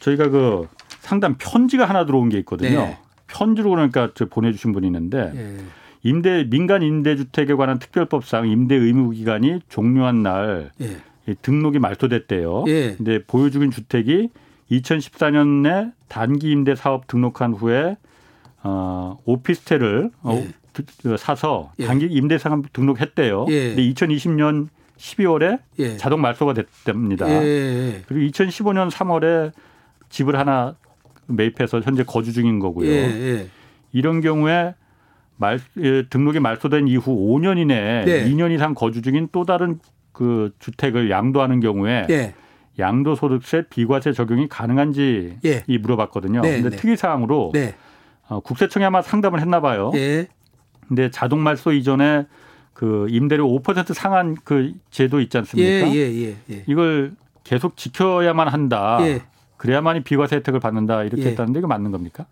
[0.00, 0.66] 저희가 그
[1.00, 2.80] 상담 편지가 하나 들어온 게 있거든요.
[2.80, 2.98] 네.
[3.28, 5.56] 편지로 그러니까 저 보내주신 분이 있는데 예.
[6.02, 10.96] 임대 민간 임대주택에 관한 특별법상 임대 의무 기간이 종료한 날 예.
[11.28, 12.64] 이 등록이 말소됐대요.
[12.68, 12.94] 예.
[12.96, 14.30] 근데 보유 중인 주택이
[14.70, 17.96] 2014년에 단기 임대 사업 등록한 후에
[18.62, 20.48] 어 오피스텔을 어, 예.
[20.72, 21.86] 드- 사서 예.
[21.86, 23.46] 단기 임대 사업 등록했대요.
[23.48, 23.68] 예.
[23.74, 25.96] 근데 2020년 12월에 예.
[25.96, 27.28] 자동 말소가 됐답니다.
[27.28, 27.34] 예.
[27.44, 28.02] 예.
[28.06, 29.52] 그리고 2015년 3월에
[30.08, 30.76] 집을 하나
[31.26, 32.88] 매입해서 현재 거주 중인 거고요.
[32.88, 32.92] 예.
[32.94, 33.46] 예.
[33.92, 34.74] 이런 경우에
[35.40, 38.30] 말, 예, 등록이 말소된 이후 5년 이내에 네.
[38.30, 39.80] 2년 이상 거주 중인 또 다른
[40.12, 42.34] 그 주택을 양도하는 경우에 예.
[42.78, 45.64] 양도소득세 비과세 적용이 가능한지 예.
[45.66, 46.42] 이 물어봤거든요.
[46.42, 46.76] 네, 근데 네.
[46.76, 47.74] 특이 사항으로 네.
[48.28, 49.90] 어, 국세청에 아마 상담을 했나 봐요.
[49.94, 50.28] 예.
[50.86, 52.26] 근데 자동 말소 이전에
[52.74, 55.38] 그 임대료 5% 상한 그 제도 있지 예.
[55.38, 55.94] 않습니까?
[55.94, 56.00] 예.
[56.00, 56.36] 예.
[56.50, 56.64] 예.
[56.66, 57.12] 이걸
[57.44, 58.98] 계속 지켜야만 한다.
[59.02, 59.22] 예.
[59.56, 61.02] 그래야만이 비과세 혜택을 받는다.
[61.04, 61.26] 이렇게 예.
[61.28, 62.26] 했다는데 이거 맞는 겁니까?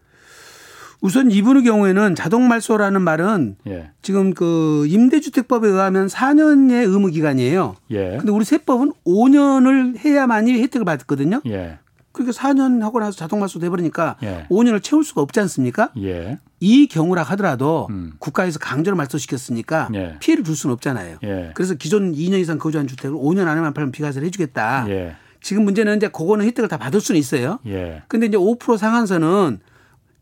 [1.00, 3.90] 우선 이분의 경우에는 자동 말소라는 말은 예.
[4.02, 7.76] 지금 그 임대주택법에 의하면 4년의 의무 기간이에요.
[7.92, 8.16] 예.
[8.18, 11.40] 근데 우리 세법은 5년을 해야만이 혜택을 받거든요.
[11.46, 11.78] 예.
[12.10, 14.46] 그러니까 4년 하고 나서 자동 말소 돼 버리니까 예.
[14.50, 15.90] 5년을 채울 수가 없지 않습니까?
[15.98, 16.38] 예.
[16.58, 18.14] 이 경우라 하더라도 음.
[18.18, 20.16] 국가에서 강제로 말소시켰으니까 예.
[20.18, 21.18] 피해를 줄 수는 없잖아요.
[21.22, 21.52] 예.
[21.54, 24.86] 그래서 기존 2년 이상 거주한 주택을 5년 안에만 팔면 비과세를 해 주겠다.
[24.88, 25.14] 예.
[25.40, 27.60] 지금 문제는 이제 그거는 혜택을 다 받을 수는 있어요.
[27.66, 28.02] 예.
[28.08, 29.60] 근데 이제 5% 상한선은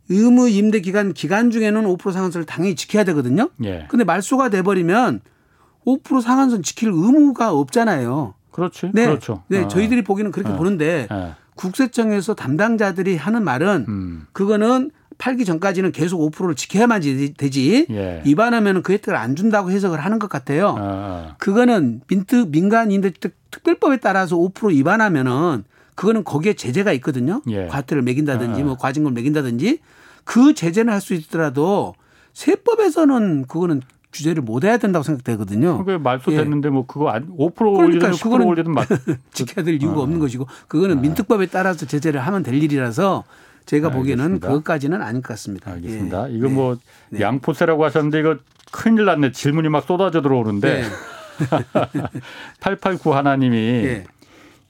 [0.09, 3.51] 의무 임대 기간 기간 중에는 5% 상한선을 당연히 지켜야 되거든요.
[3.65, 3.87] 예.
[3.89, 5.21] 근데 말소가 돼 버리면
[5.87, 8.35] 5% 상한선 지킬 의무가 없잖아요.
[8.51, 8.91] 그렇지.
[8.95, 9.07] 네.
[9.07, 9.43] 그렇죠.
[9.49, 9.69] 네, 아.
[9.69, 10.57] 저희들이 보기는 그렇게 아.
[10.57, 11.35] 보는데 예.
[11.55, 14.27] 국세청에서 담당자들이 하는 말은 음.
[14.33, 17.01] 그거는 팔기 전까지는 계속 5%를 지켜야만
[17.37, 18.23] 되지 예.
[18.25, 20.75] 위반하면 그 혜택을 안 준다고 해석을 하는 것 같아요.
[20.79, 21.35] 아, 아.
[21.39, 25.65] 그거는 민트 민간 임대주택 특별법에 따라서 5% 위반하면은
[25.95, 27.41] 그거는 거기에 제재가 있거든요.
[27.49, 27.67] 예.
[27.67, 28.65] 과태를 매긴다든지 아.
[28.65, 29.81] 뭐 과징금을 매긴다든지
[30.27, 31.95] 그 제재는 할 수 있더라도
[32.35, 33.81] 세법에서는 그거는
[34.13, 35.79] 규제를 못 해야 된다고 생각되거든요.
[35.79, 36.39] 그게 말소 예.
[36.39, 37.87] 됐는데 뭐 그거 안, 5% 그러니까요.
[37.87, 38.89] 올리든 10% 그거는 올리든 맞.
[39.33, 40.03] 지켜야 될 이유가 아.
[40.05, 43.25] 없는 것이고 그거는 민특법에 따라서 제재를 하면 될 일이라서
[43.67, 44.49] 제가 보기에는 알겠습니다.
[44.49, 45.73] 그것까지는 아닐 것 같습니다.
[45.73, 46.31] 알겠습니다.
[46.31, 46.35] 예.
[46.35, 46.53] 이거 네.
[46.55, 46.77] 뭐
[47.11, 47.21] 네.
[47.21, 48.37] 양포세라고 하셨는데 이거
[48.73, 49.33] 큰일 났네.
[49.33, 50.89] 질문이 막 쏟아져 들어오는데 네.
[52.61, 54.05] 889 하나님이 예.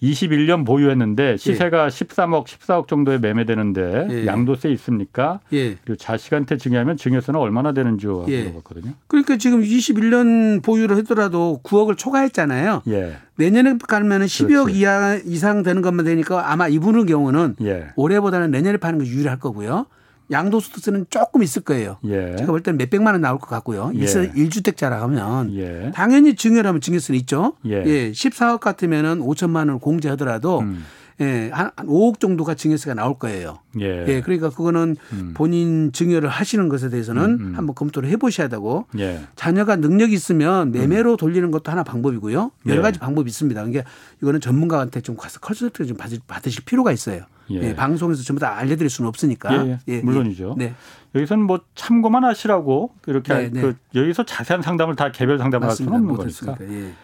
[0.03, 4.27] 21년 보유했는데 시세가 13억, 14억 정도에 매매되는데 예.
[4.27, 5.41] 양도세 있습니까?
[5.53, 5.77] 예.
[5.85, 8.45] 그리고 자식한테 증여하면 증여세는 얼마나 되는지 예.
[8.45, 8.93] 물어봤거든요.
[9.07, 12.83] 그러니까 지금 21년 보유를 하더라도 9억을 초과했잖아요.
[12.89, 13.17] 예.
[13.37, 14.79] 내년에 가면 은 12억 그렇지.
[14.79, 17.89] 이하 이상 되는 것만 되니까 아마 이분의 경우는 예.
[17.97, 19.87] 올해보다는 내년에 파는 게 유리할 거고요.
[20.31, 21.99] 양도소득세는 조금 있을 거예요.
[22.05, 22.37] 예.
[22.37, 23.93] 제가 볼 때는 몇백만 원 나올 것 같고요.
[23.95, 23.99] 예.
[23.99, 25.93] 일세 1주택자라 하면 예.
[25.95, 27.55] 당연히 증여라면 증여세는 있죠.
[27.67, 27.83] 예.
[27.87, 28.11] 예.
[28.11, 30.85] 14억 같으면은 5천만 원을 공제하더라도 음.
[31.21, 33.59] 예, 한 5억 정도가 증여세가 나올 거예요.
[33.81, 34.05] 예.
[34.07, 34.21] 예.
[34.21, 35.33] 그러니까 그거는 음.
[35.35, 37.53] 본인 증여를 하시는 것에 대해서는 음, 음.
[37.57, 39.21] 한번 검토를 해 보셔야 되고 예.
[39.35, 42.51] 자녀가 능력이 있으면 매매로 돌리는 것도 하나 방법이고요.
[42.67, 42.83] 여러 예.
[42.83, 43.59] 가지 방법이 있습니다.
[43.63, 43.89] 그러니까
[44.21, 47.23] 이거는 전문가한테 좀 가서 컨설팅을 좀 받으실, 받으실 필요가 있어요.
[47.51, 47.63] 예.
[47.63, 47.75] 예.
[47.75, 49.67] 방송에서 전부 다 알려드릴 수는 없으니까.
[49.67, 50.01] 예, 예.
[50.01, 50.57] 물론이죠.
[50.59, 50.75] 네.
[51.15, 53.61] 여기서는 뭐 참고만 하시라고 이렇게 네, 네.
[53.63, 56.13] 그 여기서 자세한 상담을 다 개별 상담을 할 수는 맞습니다.
[56.13, 56.65] 없는 거니까.
[56.65, 56.95] 못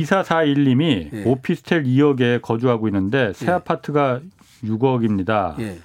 [0.00, 0.46] 했으니까.
[0.46, 0.54] 예.
[0.54, 1.24] 2441님이 예.
[1.24, 3.50] 오피스텔 2억에 거주하고 있는데 새 예.
[3.52, 4.20] 아파트가
[4.64, 5.58] 6억입니다.
[5.60, 5.78] 예.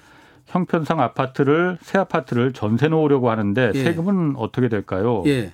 [0.46, 3.84] 형편상 아파트를 새 아파트를 전세 놓으려고 하는데 예.
[3.84, 5.22] 세금은 어떻게 될까요?
[5.26, 5.52] 예.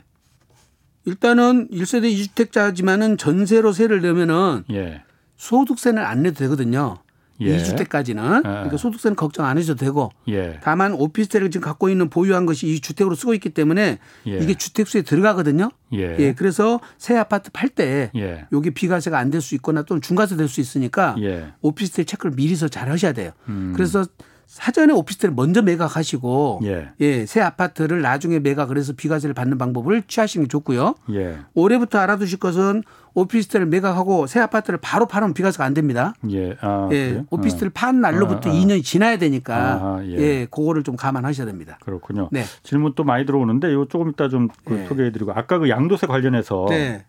[1.05, 5.03] 일단은 1세대 2주택자지만은 전세로 세를 내면은 예.
[5.37, 6.99] 소득세는 안 내도 되거든요.
[7.40, 7.57] 예.
[7.59, 8.42] 2주택까지는.
[8.42, 10.59] 그러니까 소득세는 걱정 안 해도 되고 예.
[10.62, 14.38] 다만 오피스텔을 지금 갖고 있는 보유한 것이 이 주택으로 쓰고 있기 때문에 예.
[14.38, 15.70] 이게 주택수에 들어가거든요.
[15.94, 16.16] 예.
[16.18, 16.33] 예.
[16.35, 18.47] 그래서 새 아파트 팔때 예.
[18.53, 21.53] 요게 비과세가 안 될 수 있거나 또는 중과세 될 수 있으니까 예.
[21.61, 23.33] 오피스텔 체크를 미리서 잘 하셔야 돼요.
[23.49, 23.73] 음.
[23.75, 24.05] 그래서
[24.47, 26.88] 사전에 오피스텔을 먼저 매각하시고 예.
[27.01, 30.94] 예, 새 아파트를 나중에 매각을 해서 비과세를 받는 방법을 취하시는 게 좋고요.
[31.12, 31.38] 예.
[31.55, 32.83] 올해부터 알아두실 것은
[33.14, 36.14] 오피스텔을 매각하고 새 아파트를 바로 팔으면 비과세가 안 됩니다.
[36.31, 36.57] 예.
[36.61, 37.24] 아, 예?
[37.31, 38.57] 오피스텔 판 날로부터 아, 아.
[38.57, 40.16] 2년이 지나야 되니까 아하, 예.
[40.18, 40.46] 예.
[40.50, 41.79] 그거를 좀 감안하셔야 됩니다.
[41.85, 42.29] 그렇군요.
[42.33, 42.42] 네.
[42.62, 44.87] 질문 또 많이 들어오는데 이거 조금 이따 좀그 네.
[44.87, 47.05] 소개해 드리고 아까 그 양도세 관련해서 네.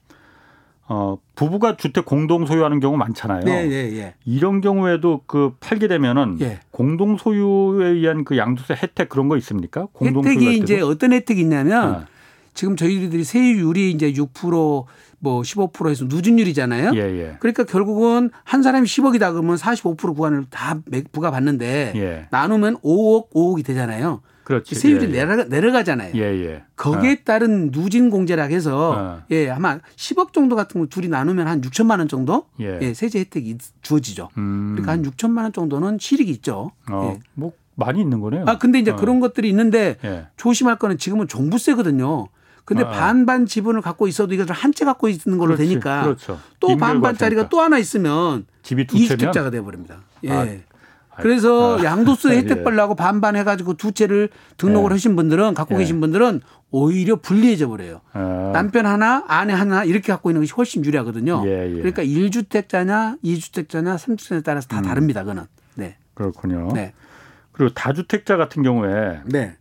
[0.88, 3.44] 어, 부부가 주택 공동 소유하는 경우 많잖아요.
[3.44, 4.14] 네, 네, 예.
[4.24, 6.60] 이런 경우에도 그 팔게 되면은 예.
[6.70, 9.88] 공동 소유에 의한 그 양도세 혜택 그런 거 있습니까?
[9.94, 10.80] 공동 혜택이 이제?
[10.82, 12.06] 어떤 혜택이 있냐면 아,
[12.56, 14.88] 지금 저희들이 세율이 이제 6%뭐
[15.22, 16.92] 15%에서 누진율이잖아요.
[16.96, 17.38] 예, 예.
[17.40, 22.28] 그러니까 결국은 한 사람이 10억이다 그러면 45% 구간을 다 매- 부과받는데 예.
[22.32, 24.22] 나누면 5억, 5억이 되잖아요.
[24.46, 24.76] 그렇지.
[24.76, 25.12] 세율이 예, 예.
[25.12, 26.12] 내려가, 내려가잖아요.
[26.16, 26.64] 예, 예.
[26.76, 29.22] 거기에 따른 누진 공제라 해서 어.
[29.32, 32.80] 예 아마 10억 정도 같은 거 둘이 나누면 한 6천만 원 정도 예.
[32.82, 34.30] 예, 세제 혜택이 주어지죠.
[34.38, 34.76] 음.
[34.76, 36.72] 그러니까 한 6천만 원 정도는 실익이 있죠.
[36.92, 37.20] 어, 예.
[37.34, 38.46] 뭐 많이 있는 거네요.
[38.48, 38.96] 아 근데 이제 어.
[38.96, 40.28] 그런 것들이 있는데 예.
[40.38, 42.28] 조심할 거는 지금은 종부세거든요.
[42.66, 42.90] 근데 아.
[42.90, 46.40] 반반 지분을 갖고 있어도 이것을 한 채 갖고 있는 걸로 그렇지, 되니까 그렇죠.
[46.60, 47.48] 또 반반짜리가.
[47.50, 49.98] 또 하나 있으면 집이 이주택자가 돼 버립니다.
[50.26, 50.32] 예.
[50.32, 50.46] 아,
[51.22, 51.84] 그래서 아.
[51.84, 52.38] 양도세 예.
[52.40, 54.94] 혜택 받려고 반반 해가지고 두 채를 등록을 예.
[54.96, 55.80] 하신 분들은 갖고 예.
[55.80, 58.02] 계신 분들은 오히려 불리해져 버려요.
[58.12, 61.44] 아, 남편 하나, 아내 하나 이렇게 갖고 있는 것이 훨씬 유리하거든요.
[61.46, 61.76] 예, 예.
[61.76, 64.84] 그러니까 1주택자냐, 2주택자냐, 3주택자에 따라서 다 음.
[64.84, 65.24] 다릅니다.
[65.24, 65.44] 그는.
[65.76, 65.96] 네.
[66.16, 66.70] 그렇군요.
[66.74, 66.94] 네.
[67.54, 69.56] 그리고 다주택자 같은 경우에 네.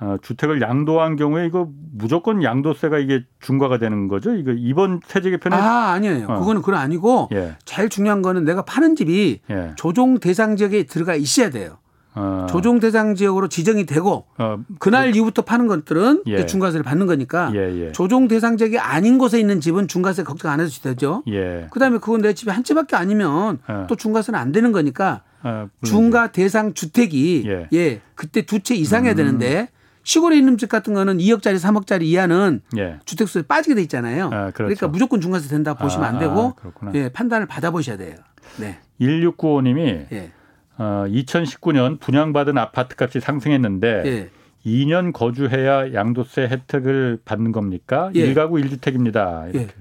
[0.00, 4.34] 어, 주택을 양도한 경우에 이거 무조건 양도세가 이게 중과가 되는 거죠?
[4.34, 6.26] 이거 이번 세제 개편에 아, 아니에요.
[6.28, 6.38] 어.
[6.40, 9.72] 그거는 그건 아니고 예, 제일 중요한 거는 내가 파는 집이 예.
[9.76, 11.78] 조정 대상 지역에 들어가 있어야 돼요.
[12.16, 16.46] 어, 조정 대상 지역으로 지정이 되고 어, 그날 이후부터 파는 것들은 예.
[16.46, 17.92] 중과세를 받는 거니까 예, 예.
[17.92, 21.22] 조정 대상 지역이 아닌 곳에 있는 집은 중과세 걱정 안 해도 되죠.
[21.28, 21.66] 예.
[21.70, 23.86] 그다음에 그건 내 집이 한 채밖에 아니면 어.
[23.88, 27.68] 또 중과세는 안 되는 거니까 어, 중과 대상 주택이 예.
[27.72, 29.16] 예, 그때 두 채 이상해야 음.
[29.16, 29.68] 되는데
[30.04, 32.98] 시골에 있는 집 같은 거는 2억짜리 3억짜리 이하는 예.
[33.04, 34.26] 주택수에 빠지게 돼 있잖아요.
[34.26, 34.62] 아, 그렇죠.
[34.64, 36.92] 러니까 무조건 중과세 된다 보시면 안 아, 되고 그렇구나.
[36.94, 38.14] 예, 판단을 받아보셔야 돼요.
[38.58, 38.78] 네.
[39.00, 40.30] 1695님이 예.
[40.76, 44.30] 어, 2019년 분양받은 아파트 값이 상승했는데 예.
[44.66, 48.10] 2년 거주해야 양도세 혜택을 받는 겁니까?
[48.14, 48.20] 예.
[48.20, 49.54] 일 1가구 1주택입니다.
[49.54, 49.74] 이렇게.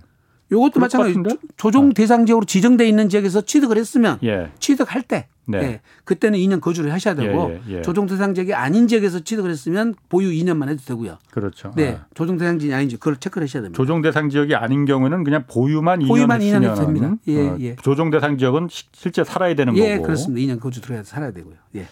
[0.51, 1.53] 요것도 그럴 마찬가지로 것 같은데?
[1.57, 4.51] 조정 대상 지역으로 지정돼 있는 지역에서 취득을 했으면 예.
[4.59, 5.57] 취득할 때 네.
[5.63, 7.81] 예, 그때는 2년 거주를 하셔야 되고 예, 예, 예.
[7.81, 11.17] 조정 대상 지역이 아닌 지역에서 취득을 했으면 보유 2년만 해도 되고요.
[11.31, 11.73] 그렇죠.
[11.75, 11.97] 네.
[11.99, 12.05] 아.
[12.13, 13.75] 조정 대상 지역이 아닌지 그걸 체크를 하셔야 됩니다.
[13.75, 17.15] 조정 대상 지역이 아닌 경우는 그냥 보유만 2년 보유만 2년 했으면 해도 됩니다.
[17.27, 17.75] 예, 예.
[17.77, 20.03] 조정 대상 지역은 시- 실제 살아야 되는 예, 거고.
[20.07, 20.53] 그렇습니다.
[20.53, 21.55] 2년 거주 들어야 살아야 되고요.
[21.75, 21.87] 예.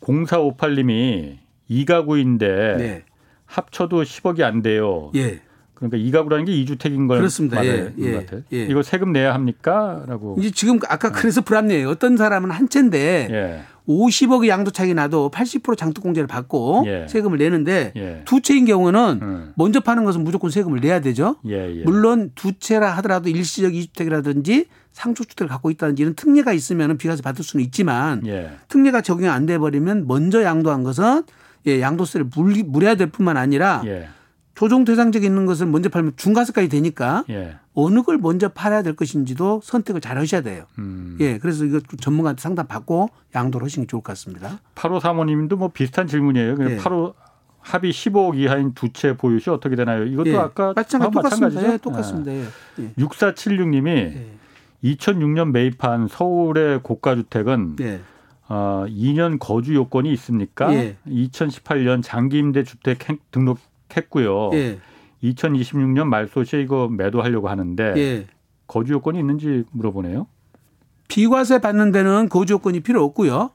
[0.00, 1.38] 0458님이
[1.70, 2.38] 2가구인데
[2.78, 3.04] 네.
[3.46, 5.10] 합쳐도 10억이 안 돼요.
[5.16, 5.40] 예.
[5.78, 7.64] 그러니까 2가구라는 게 2주택인 걸 그렇습니다.
[7.64, 8.26] 예, 말하는 예.
[8.52, 8.62] 예.
[8.64, 10.04] 이거 세금 내야 합니까?
[10.06, 10.36] 라고.
[10.38, 11.88] 이제 지금 아까 그래서 불합리해요.
[11.88, 13.62] 어떤 사람은 한 채인데 예.
[13.88, 17.06] 50억의 양도 차익이 나도 80% 장독공제를 받고 예.
[17.08, 18.22] 세금을 내는데 예.
[18.24, 19.52] 두 채인 경우는 음.
[19.56, 21.36] 먼저 파는 것은 무조건 세금을 내야 되죠.
[21.46, 21.82] 예, 예.
[21.84, 27.64] 물론 두 채라 하더라도 일시적 이주택이라든지 상속주택을 갖고 있다든지 이런 특례가 있으면 비과세 받을 수는
[27.64, 28.50] 있지만 예.
[28.68, 31.22] 특례가 적용 안돼 버리면 먼저 양도한 것은
[31.66, 34.08] 예, 양도세를 물, 물어야 될 뿐만 아니라 예.
[34.58, 37.58] 조정 대상적에 있는 것을 먼저 팔면 중과세까지 되니까 예.
[37.74, 40.64] 어느 걸 먼저 팔아야 될 것인지도 선택을 잘 하셔야 돼요.
[40.80, 41.16] 음.
[41.20, 44.58] 예, 그래서 이거 전문가한테 상담 받고 양도를 하시는 게 좋을 것 같습니다.
[44.74, 46.56] 8호 사모님도 뭐 비슷한 질문이에요.
[46.56, 46.76] 그냥 예.
[46.78, 47.14] 8호
[47.60, 50.02] 합의 15억 이하인 두 채 보유 시 어떻게 되나요?
[50.06, 51.72] 이것도 예, 아까 마찬가지 아, 똑같습니다.
[51.72, 52.32] 예, 똑같습니다.
[52.32, 52.44] 예.
[52.80, 52.92] 예.
[52.98, 54.26] 6476님이 예.
[54.82, 58.00] 2006년 매입한 서울의 고가 주택은 예.
[58.48, 60.74] 어, 2년 거주 요건이 있습니까?
[60.74, 60.96] 예.
[61.06, 63.58] 2018년 장기 임대 주택 행- 등록
[63.96, 64.50] 했고요.
[64.54, 64.78] 예.
[65.22, 68.26] 2026년 말소시에 이거 매도하려고 하는데 예.
[68.66, 70.26] 거주 요건이 있는지 물어보네요.
[71.08, 73.50] 비과세 받는 데는 거주 요건이 필요 없고요.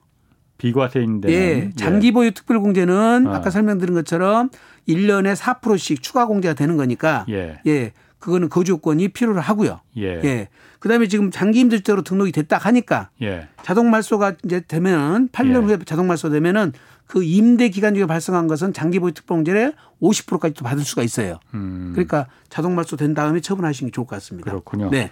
[0.58, 1.70] 비과세인데 예.
[1.76, 3.36] 장기 보유 특별 공제는 아.
[3.36, 4.50] 아까 설명드린 것처럼
[4.88, 7.58] 1년에 4%씩 추가 공제가 되는 거니까 예.
[7.66, 7.92] 예.
[8.18, 9.80] 그거는 거주 요건이 필요로 하고요.
[9.98, 10.20] 예.
[10.24, 10.48] 예.
[10.78, 13.48] 그다음에 지금 장기 임대주택으로 등록이 됐다 하니까 예.
[13.62, 15.66] 자동 말소가 이제 되면 8년 예.
[15.66, 16.72] 후에 자동 말소 되면은
[17.06, 21.38] 그 임대 기간 중에 발생한 것은 장기 보유 특별 공제를 50%까지 또 받을 수가 있어요.
[21.52, 21.90] 음.
[21.92, 24.50] 그러니까 자동 말소 된 다음에 처분하시는 게 좋을 것 같습니다.
[24.50, 24.90] 그렇군요.
[24.90, 25.10] 네.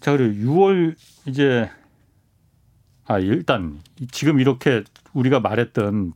[0.00, 0.94] 자, 그리고 6월
[1.26, 1.68] 이제
[3.06, 3.80] 아, 일단
[4.12, 6.12] 지금 이렇게 우리가 말했던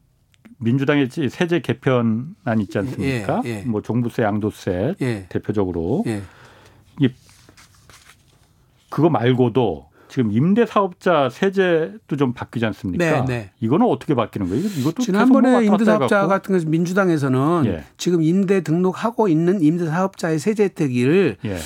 [0.59, 3.43] 민주당의 세제 개편안 있지 않습니까?
[3.45, 3.63] 예, 예.
[3.63, 5.27] 뭐 종부세, 양도세 예.
[5.29, 6.23] 대표적으로 예.
[8.89, 13.23] 그거 말고도 지금 임대 사업자 세제도 좀 바뀌지 않습니까?
[13.23, 13.51] 네, 네.
[13.61, 14.63] 이거는 어떻게 바뀌는 거예요?
[14.63, 16.29] 이것도 지난번에 뭐 임대 사업자 해갖고.
[16.29, 17.85] 같은 것은 민주당에서는 예.
[17.97, 21.57] 지금 임대 등록하고 있는 임대 사업자의 세제 혜택을 예.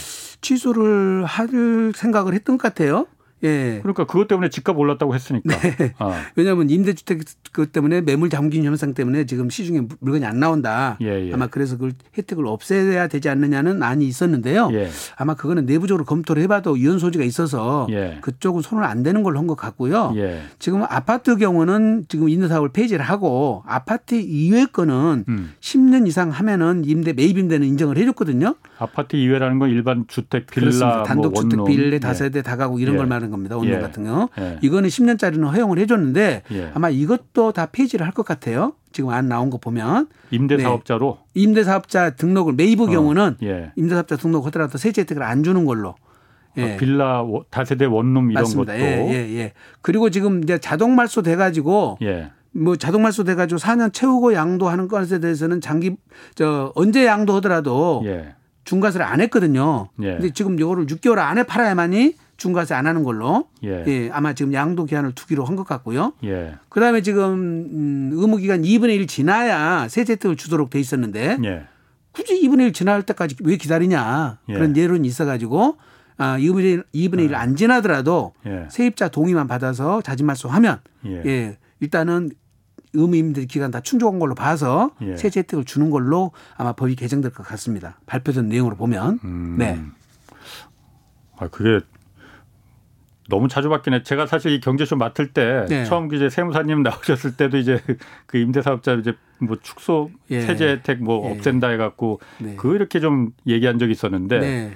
[0.43, 1.49] 취소를 할
[1.97, 3.09] 생각을 했던 것 같아요.
[3.45, 3.79] 예.
[3.83, 5.57] 그러니까 그것 때문에 집값 올랐다고 했으니까.
[5.61, 5.93] 네.
[5.99, 7.21] 아, 왜냐하면 임대주택
[7.53, 10.97] 그 때문에 매물 잠긴 현상 때문에 지금 시중에 물건이 안 나온다.
[11.03, 11.33] 예, 예.
[11.33, 14.71] 아마 그래서 그 혜택을 없애야 되지 않느냐는 안이 있었는데요.
[14.73, 14.89] 예.
[15.17, 18.19] 아마 그거는 내부적으로 검토를 해봐도 이혼 소지가 있어서 예.
[18.23, 20.13] 그쪽은 손을 안 대는 걸로 한 것 같고요.
[20.17, 20.41] 예.
[20.59, 25.53] 지금 아파트 경우는 지금 임대사업을 폐지를 하고 아파트 이외 거는 음.
[25.61, 28.57] 10년 이상 하면은 임대 매입 임대는 인정을 해줬거든요.
[28.79, 31.03] 아파트 이외라는 건 일반 주택 빌라 그렇습니다.
[31.05, 31.67] 단독주택 뭐.
[31.67, 31.99] 빌레 예.
[32.01, 32.99] 다세대 다가구 이런 예.
[32.99, 33.57] 걸 말하는 겁니다.
[33.57, 33.79] 원룸 예.
[33.81, 34.29] 같은 경우.
[34.39, 34.59] 예.
[34.63, 36.71] 이거는 10년짜리는 허용을 해줬는데 예.
[36.75, 38.73] 아마 이것도 다 폐지를 할 것 같아요.
[38.93, 40.63] 지금 안 나온 거 보면 임대 네.
[40.63, 43.73] 사업자로 임대사업자 등록을 매입의 어, 경우는 예.
[43.77, 45.95] 임대사업자 등록 하더라도 세제 혜택을 안 주는 걸로.
[46.57, 46.75] 예.
[46.75, 48.73] 어, 빌라 워- 다세대 원룸 이런 맞습니다.
[48.73, 49.53] 것도 예, 예, 예.
[49.83, 52.31] 그리고 지금 이제 자동 말소 돼가지고 예.
[52.53, 55.95] 뭐 자동 말소 돼가지고 4년 채우고 양도하는 것에 대해서는 장기
[56.35, 58.35] 저 언제 양도하더라도 예.
[58.65, 59.91] 중과세를 안 했거든요.
[60.01, 60.13] 예.
[60.15, 63.83] 근데 지금 요거를 6개월 안에 팔아야만이 중과세 안 하는 걸로 예.
[63.87, 66.13] 예, 아마 지금 양도 기한을 두기로 한 것 같고요.
[66.25, 66.55] 예.
[66.69, 71.65] 그다음에 지금 음, 의무 기간 2분의 1 지나야 세제 혜택을 주도록 돼 있었는데 예.
[72.13, 74.53] 굳이 2분의 1 지날 때까지 왜 기다리냐 예.
[74.55, 75.77] 그런 예론이 있어가지고
[76.19, 78.67] 아 2분의 1, 2분의 1 안 지나더라도 예.
[78.71, 81.23] 세입자 동의만 받아서 자진말소하면 예.
[81.25, 81.59] 예.
[81.81, 82.31] 일단은
[82.93, 85.17] 의무임대 기간 다 충족한 걸로 봐서 예.
[85.17, 87.99] 세제 혜택을 주는 걸로 아마 법이 개정될 것 같습니다.
[88.07, 89.57] 발표된 내용으로 보면 음.
[89.59, 89.79] 네.
[91.39, 91.85] 아 그게
[93.29, 94.03] 너무 자주 바뀌네.
[94.03, 95.85] 제가 사실 이 경제쇼 맡을 때 네.
[95.85, 97.81] 처음 이제 세무사님 나오셨을 때도 이제
[98.27, 100.41] 그 임대사업자 이제 뭐 축소 예.
[100.41, 101.33] 세제 혜택 뭐 예.
[101.39, 102.55] 없앤다 해갖고 네.
[102.57, 104.73] 그거 이렇게 좀 얘기한 적이 있었는데 네.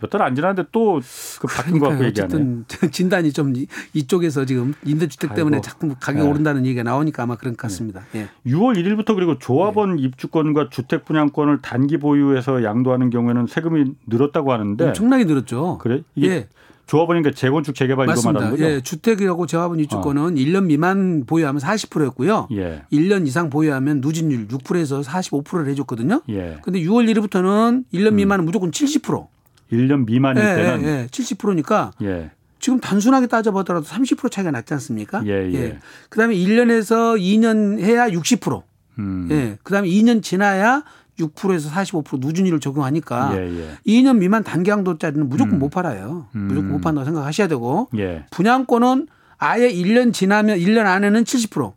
[0.00, 1.00] 몇달 안 지났는데 또
[1.40, 2.06] 그 바뀐 거 그러니까요.
[2.06, 2.34] 얘기하네.
[2.34, 5.62] 어쨌든 진단이 좀 이- 이쪽에서 지금 임대주택 때문에 아이고.
[5.64, 6.30] 자꾸 가격이 네.
[6.30, 8.02] 오른다는 얘기가 나오니까 아마 그런 것 같습니다.
[8.14, 8.28] 예.
[8.46, 10.02] 6월 1일부터 그리고 조합원 네.
[10.02, 15.78] 입주권과 주택 분양권을 단기 보유해서 양도하는 경우에는 세금이 늘었다고 하는데 엄청나게 늘었죠.
[15.78, 16.48] 그래 이게 예.
[16.88, 18.32] 조합원이니까 재건축 재개발 맞습니다.
[18.32, 18.64] 말하는 거죠?
[18.64, 18.68] 어.
[18.68, 22.48] 예, 주택이라고 재화분 입주권은 1년 미만 보유하면 40%였고요.
[22.52, 22.82] 예.
[22.90, 26.22] 1년 이상 보유하면 누진율 6%에서 45%를 해줬거든요.
[26.30, 26.58] 예.
[26.62, 29.26] 근데 6월 1일부터는 1년 미만은 무조건 70%.
[29.70, 31.06] 1년 미만일 예, 때는 예, 예.
[31.08, 32.30] 70%니까 예.
[32.58, 35.22] 지금 단순하게 따져보더라도 30% 차이가 났지 않습니까?
[35.26, 35.78] 예, 예.
[36.08, 38.62] 그다음에 1년에서 2년 해야 60%.
[38.98, 39.28] 음.
[39.30, 39.58] 예.
[39.62, 40.84] 그다음에 2년 지나야
[41.18, 43.78] 6%에서 45% 누진율을 적용하니까 예, 예.
[43.86, 45.58] 2년 미만 단기양도짜리는 무조건 음.
[45.58, 46.26] 못 팔아요.
[46.34, 46.48] 음.
[46.48, 48.24] 무조건 못 판다고 생각하셔야 되고 예.
[48.30, 51.72] 분양권은 아예 1년 지나면 1년 안에는 70%.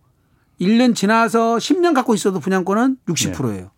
[0.59, 3.71] 1년 지나서 10년 갖고 있어도 분양권은 60%예요.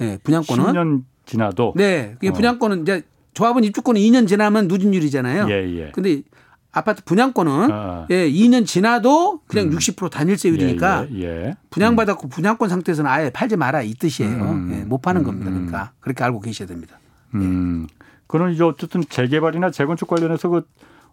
[0.00, 2.12] 예, 분양권은 10년 지나도 네.
[2.14, 2.32] 그게 어.
[2.32, 3.02] 분양권은 이제
[3.34, 5.46] 조합은 입주권은 2년 지나면 누진율이잖아요.
[5.48, 5.90] 예, 예.
[5.92, 6.22] 근데
[6.70, 8.06] 아파트 분양권은 아.
[8.10, 11.56] 예, 2년 지나도 그냥 60% 단일세율이니까 예, 예.
[11.70, 14.42] 분양받았고 분양권 상태에서는 아예 팔지 마라 이 뜻이에요.
[14.44, 14.70] 음.
[14.74, 15.50] 예, 못 파는 겁니다.
[15.50, 16.98] 그러니까 그렇게 알고 계셔야 됩니다.
[17.34, 17.86] 음.
[18.26, 20.66] 그는 이제 어쨌든 재개발이나 재건축 관련해서 그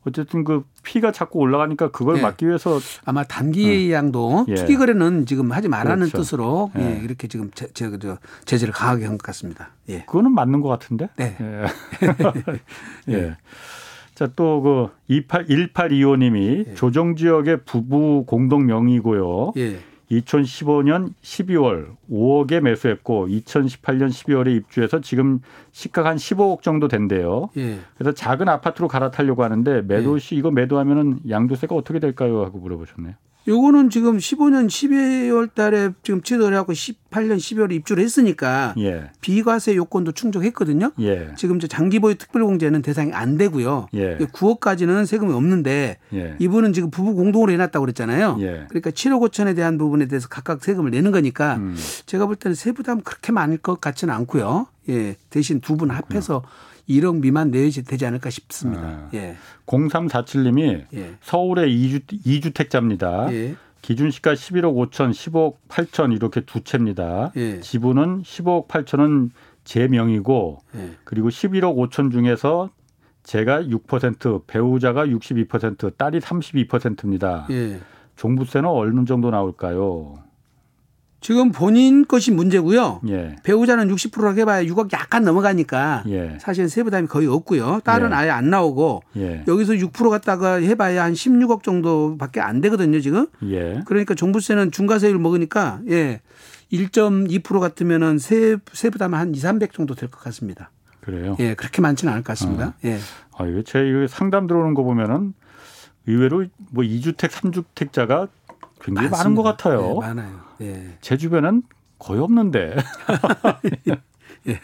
[0.07, 2.21] 어쨌든 그 피가 자꾸 올라가니까 그걸 예.
[2.21, 4.53] 막기 위해서 아마 단기 양도 예.
[4.53, 6.17] 투기 거래는 지금 하지 말라는 그렇죠.
[6.19, 7.03] 뜻으로 예, 예.
[7.03, 9.69] 이렇게 지금 제, 제, 저, 제재를 강하게 한 것 같습니다.
[9.89, 10.03] 예.
[10.05, 11.09] 그거는 맞는 것 같은데.
[11.15, 11.35] 네.
[13.09, 13.35] 예.
[14.15, 14.25] 예.
[14.25, 19.53] 자, 또 그 28 1825님이 조정 지역의 부부 공동 명의고요.
[19.57, 19.77] 예.
[20.11, 25.39] 2015년 12월 5억에 매수했고 2018년 12월에 입주해서 지금
[25.71, 27.49] 시가가 한 15억 정도 된대요.
[27.57, 27.79] 예.
[27.97, 32.43] 그래서 작은 아파트로 갈아타려고 하는데 매도 시 이거 매도하면은 양도세가 어떻게 될까요?
[32.43, 33.15] 하고 물어보셨네요.
[33.47, 39.11] 요거는 지금 15년 12월 달에 지금 취득을 하고 18년 12월에 입주를 했으니까 예.
[39.21, 40.91] 비과세 요건도 충족했거든요.
[40.99, 41.29] 예.
[41.37, 43.87] 지금 이제 장기 보유 특별공제는 대상이 안 되고요.
[43.93, 44.17] 예.
[44.17, 46.35] 9억까지는 세금이 없는데 예.
[46.39, 48.37] 이분은 지금 부부 공동으로 해놨다고 그랬잖아요.
[48.39, 48.65] 예.
[48.69, 51.75] 그러니까 7억 5천에 대한 부분에 대해서 각각 세금을 내는 거니까 음.
[52.07, 54.67] 제가 볼 때는 세부담 그렇게 많을 것 같지는 않고요.
[54.89, 55.15] 예.
[55.29, 56.41] 대신 두 분 합해서
[56.87, 58.83] 1억 미만 내야 되지 않을까 싶습니다.
[58.83, 59.09] 아.
[59.13, 59.35] 예.
[59.65, 61.15] 0347님이 예.
[61.21, 63.31] 서울의 2주, 2주 택자입니다.
[63.33, 63.55] 예.
[63.81, 67.31] 기준 시가 11억 5천, 10억 8천 이렇게 두 채입니다.
[67.35, 67.59] 예.
[67.59, 69.29] 지분은 15억 8천은
[69.63, 70.91] 제 명이고 예.
[71.03, 72.69] 그리고 11억 5천 중에서
[73.23, 77.47] 제가 6%, 배우자가 62%, 딸이 32%입니다.
[77.49, 77.79] 예.
[78.15, 80.15] 종부세는 어느 정도 나올까요?
[81.25, 83.01] 지금 본인 것이 문제고요.
[83.09, 83.35] 예.
[83.41, 86.37] 배우자는 60%라고 해봐야 6억 약간 넘어가니까 예.
[86.39, 87.79] 사실은 세부담이 거의 없고요.
[87.83, 88.13] 딸은 예.
[88.13, 89.43] 아예 안 나오고 예.
[89.47, 93.25] 여기서 6% 갖다가 해봐야 한 16억 정도밖에 안 되거든요, 지금.
[93.45, 93.81] 예.
[93.87, 96.21] 그러니까 종부세는 중과세율 먹으니까 예.
[96.71, 100.69] 1.2% 같으면은 세, 세부담은 한 2, 300 정도 될 것 같습니다.
[101.01, 101.37] 그래요.
[101.39, 102.75] 예, 그렇게 많지는 않을 것 같습니다.
[102.85, 102.99] 예.
[103.35, 105.33] 아, 제 상담 들어오는 거 보면은
[106.05, 108.27] 의외로 뭐 2주택, 3주택자가
[108.81, 109.51] 굉장히 많은 것 많습니다.
[109.51, 109.95] 같아요.
[109.95, 110.39] 예, 많아요.
[110.61, 110.97] 예.
[111.01, 111.63] 제 주변은
[111.99, 112.75] 거의 없는데.
[114.47, 114.59] 예.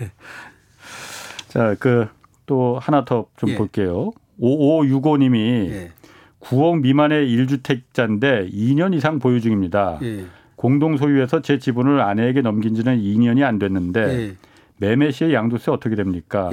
[1.48, 2.08] 자, 그
[2.52, 3.56] 또 하나 더좀 예.
[3.56, 4.12] 볼게요.
[4.42, 5.92] 5565님이 예.
[6.42, 10.00] 9억 미만의 1주택자인데 2년 이상 보유 중입니다.
[10.02, 10.26] 예.
[10.58, 14.36] 공동 소유해서 제 지분을 아내에게 넘긴 지는 2년이 안 됐는데 예.
[14.80, 16.50] 매매 시에 양도세 어떻게 됩니까?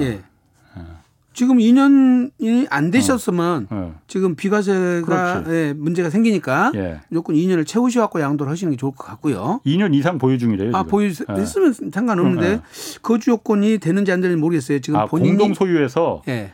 [1.39, 1.49] 예.
[1.49, 3.95] 지금 2년이 안 되셨으면 어.
[4.07, 5.43] 지금 비과세가.
[5.47, 6.99] 예, 문제가 생기니까 예.
[7.09, 9.61] 무조건 2년을 채우셔갖고 양도를 하시는 게 좋을 것 같고요.
[9.65, 10.71] 2년 이상 보유 중이래요.
[10.75, 10.91] 아 지금.
[10.91, 12.61] 보유했으면 상관없는데 어,
[13.01, 14.79] 거주 요건이 되는지 안 되는지 모르겠어요.
[14.79, 16.51] 지금 아, 본인이 공동 소유해서 예.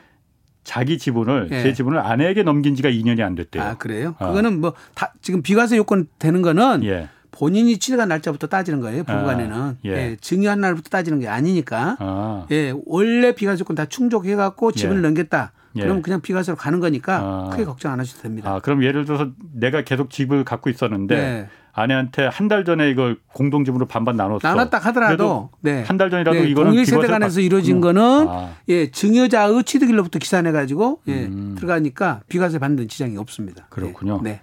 [0.63, 1.63] 자기 지분을 예.
[1.63, 3.63] 제 지분을 아내에게 넘긴 지가 2년이 안 됐대요.
[3.63, 4.15] 아 그래요?
[4.19, 4.28] 아.
[4.28, 7.10] 그거는 뭐 다 지금 비과세 요건 되는 거는 예.
[7.38, 9.04] 본인이 취득한 날짜부터 따지는 거예요.
[9.04, 9.89] 부부간에는 아, 예.
[9.91, 10.17] 예.
[10.21, 11.98] 증여한 날부터 따지는 게 아니니까.
[12.00, 12.45] 아.
[12.52, 15.08] 예, 원래 비과세 요건 다 충족해갖고 지분을 예.
[15.08, 15.52] 넘겼다.
[15.76, 15.82] 예.
[15.82, 17.50] 그러면 그냥 비과세로 가는 거니까 아.
[17.52, 18.50] 크게 걱정 안 하셔도 됩니다.
[18.54, 21.50] 아, 그럼 예를 들어서 내가 계속 집을 갖고 있었는데 네.
[21.74, 24.39] 아내한테 한 달 전에 이걸 공동 지분으로 반반 나눴어.
[24.41, 25.84] 나눴다 하더라도 네.
[25.86, 27.82] 한달 전이라도 네, 이거는 동일 세대 간에서 받- 이루어진 음.
[27.82, 28.54] 거는 아.
[28.69, 31.56] 예 증여자의 취득일로부터 기산해 가지고 예 음.
[31.58, 33.65] 들어가니까 비과세 받는 지장이 없습니다.
[33.69, 34.21] 그렇군요.
[34.24, 34.39] 네.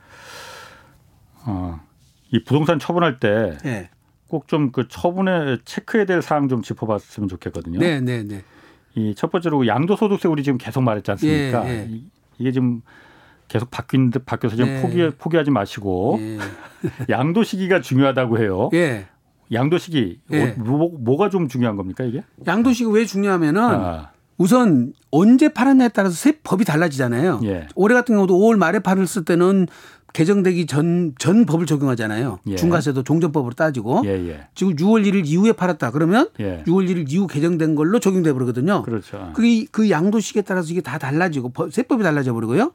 [1.47, 1.81] 어.
[2.33, 3.91] 이 부동산 처분할 때 네.
[4.29, 7.79] 꼭좀 그 처분에 체크해야 될 사항 좀 짚어봤으면 좋겠거든요.
[7.79, 8.43] 네, 네, 네.
[8.95, 11.67] 이 첫 번째로 양도소득세 우리 지금 계속 말했지 않습니까?
[11.67, 11.87] 예, 예.
[11.91, 12.05] 이-
[12.39, 12.83] 이게 지금
[13.49, 14.83] 계속 바뀐 듯 바뀌어서 좀 네.
[14.83, 16.39] 포기 포기하지 마시고 예.
[17.11, 18.71] 양도 시기가 중요하다고 해요.
[18.75, 19.07] 예.
[19.53, 20.47] 양도 시기 예.
[20.59, 22.23] 뭐, 뭐가 좀 중요한 겁니까 이게?
[22.47, 27.41] 양도시가 왜 중요하면은 아, 우선 언제 팔았냐에 따라서 세 법이 달라지잖아요.
[27.45, 27.69] 예.
[27.75, 29.67] 올해 같은 경우도 5월 말에 팔았을 때는
[30.13, 32.41] 개정되기 전, 전 법을 적용하잖아요.
[32.49, 32.57] 예.
[32.57, 34.03] 중과세도 종전법으로 따지고.
[34.05, 34.47] 예, 예.
[34.55, 36.63] 지금 6월 1일 이후에 팔았다 그러면 예.
[36.67, 38.83] 6월 1일 이후 개정된 걸로 적용돼 버리거든요.
[38.83, 39.31] 그렇죠.
[39.35, 42.73] 그게 그 양도식에 따라서 이게 다 달라지고 법- 세법이 달라져 버리고요.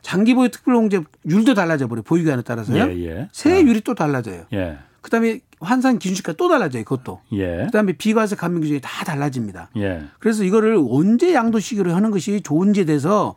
[0.00, 2.84] 장기 보유 특별공제 율도 달라져 버려 요 보유기한에 따라서요.
[2.92, 3.28] 예, 예.
[3.32, 4.44] 세율이 또 달라져요.
[4.52, 4.78] 예.
[5.00, 6.82] 그다음에 환산 기준시가 또 달라져요.
[6.84, 7.20] 그것도.
[7.34, 7.64] 예.
[7.66, 9.70] 그다음에 비과세 감면 기준이 다 달라집니다.
[9.76, 10.02] 예.
[10.18, 13.36] 그래서 이거를 언제 양도시기로 하는 것이 좋은지에 대해서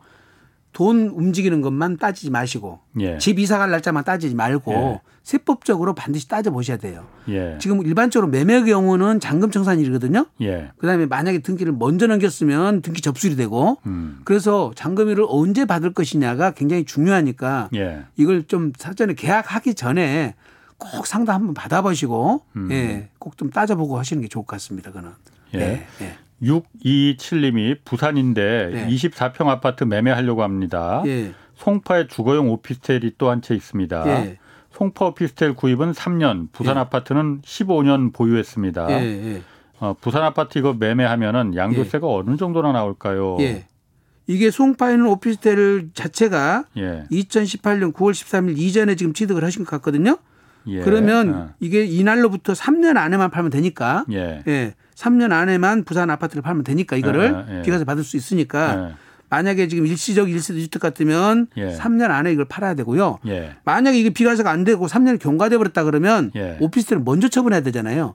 [0.76, 3.16] 돈 움직이는 것만 따지지 마시고 예.
[3.16, 5.00] 집 이사 갈 날짜만 따지지 말고 예.
[5.22, 7.06] 세법적으로 반드시 따져 보셔야 돼요.
[7.30, 7.56] 예.
[7.58, 10.26] 지금 일반적으로 매매 경우는 잔금 청산일이거든요.
[10.42, 10.70] 예.
[10.76, 14.20] 그다음에 만약에 등기를 먼저 넘겼으면 등기 접수일이 되고 음.
[14.24, 18.04] 그래서 잔금일을 언제 받을 것이냐가 굉장히 중요하니까 예.
[18.18, 20.34] 이걸 좀 사전에 계약하기 전에
[20.76, 22.68] 꼭 상담 한번 받아보시고 음.
[22.70, 24.92] 예, 꼭 좀 따져보고 하시는 게 좋을 것 같습니다.
[24.92, 25.08] 그는.
[25.54, 25.58] 예.
[25.58, 26.16] 네, 네.
[26.42, 28.88] 627님이 부산인데 네.
[28.88, 31.02] 24평 아파트 매매하려고 합니다.
[31.06, 31.32] 예.
[31.56, 34.06] 송파에 주거용 오피스텔이 또 한 채 있습니다.
[34.08, 34.38] 예.
[34.72, 36.80] 송파 오피스텔 구입은 3년, 부산 예.
[36.80, 38.90] 아파트는 15년 보유했습니다.
[38.90, 39.42] 예, 예.
[39.80, 43.38] 어, 부산 아파트 이거 매매하면은 양도세가 어느 정도나 나올까요?
[43.40, 43.64] 예.
[44.26, 47.04] 이게 송파에 있는 오피스텔 자체가 예.
[47.10, 50.18] 2018년 9월 13일 이전에 지금 취득을 하신 것 같거든요.
[50.68, 50.80] 예.
[50.80, 51.48] 그러면 어.
[51.60, 54.42] 이게 이날로부터 3년 안에만 팔면 되니까 예.
[54.46, 54.74] 예.
[54.94, 57.62] 3년 안에만 부산 아파트를 팔면 되니까 이거를 예, 예.
[57.62, 58.94] 비과세 받을 수 있으니까 예.
[59.28, 61.72] 만약에 지금 일시적 일시적 주택 같으면 예.
[61.74, 63.18] 3년 안에 이걸 팔아야 되고요.
[63.26, 63.56] 예.
[63.64, 66.56] 만약에 이게 비과세가 안 되고 3년이 경과돼 버렸다 그러면 예.
[66.60, 68.14] 오피스텔을 먼저 처분해야 되잖아요.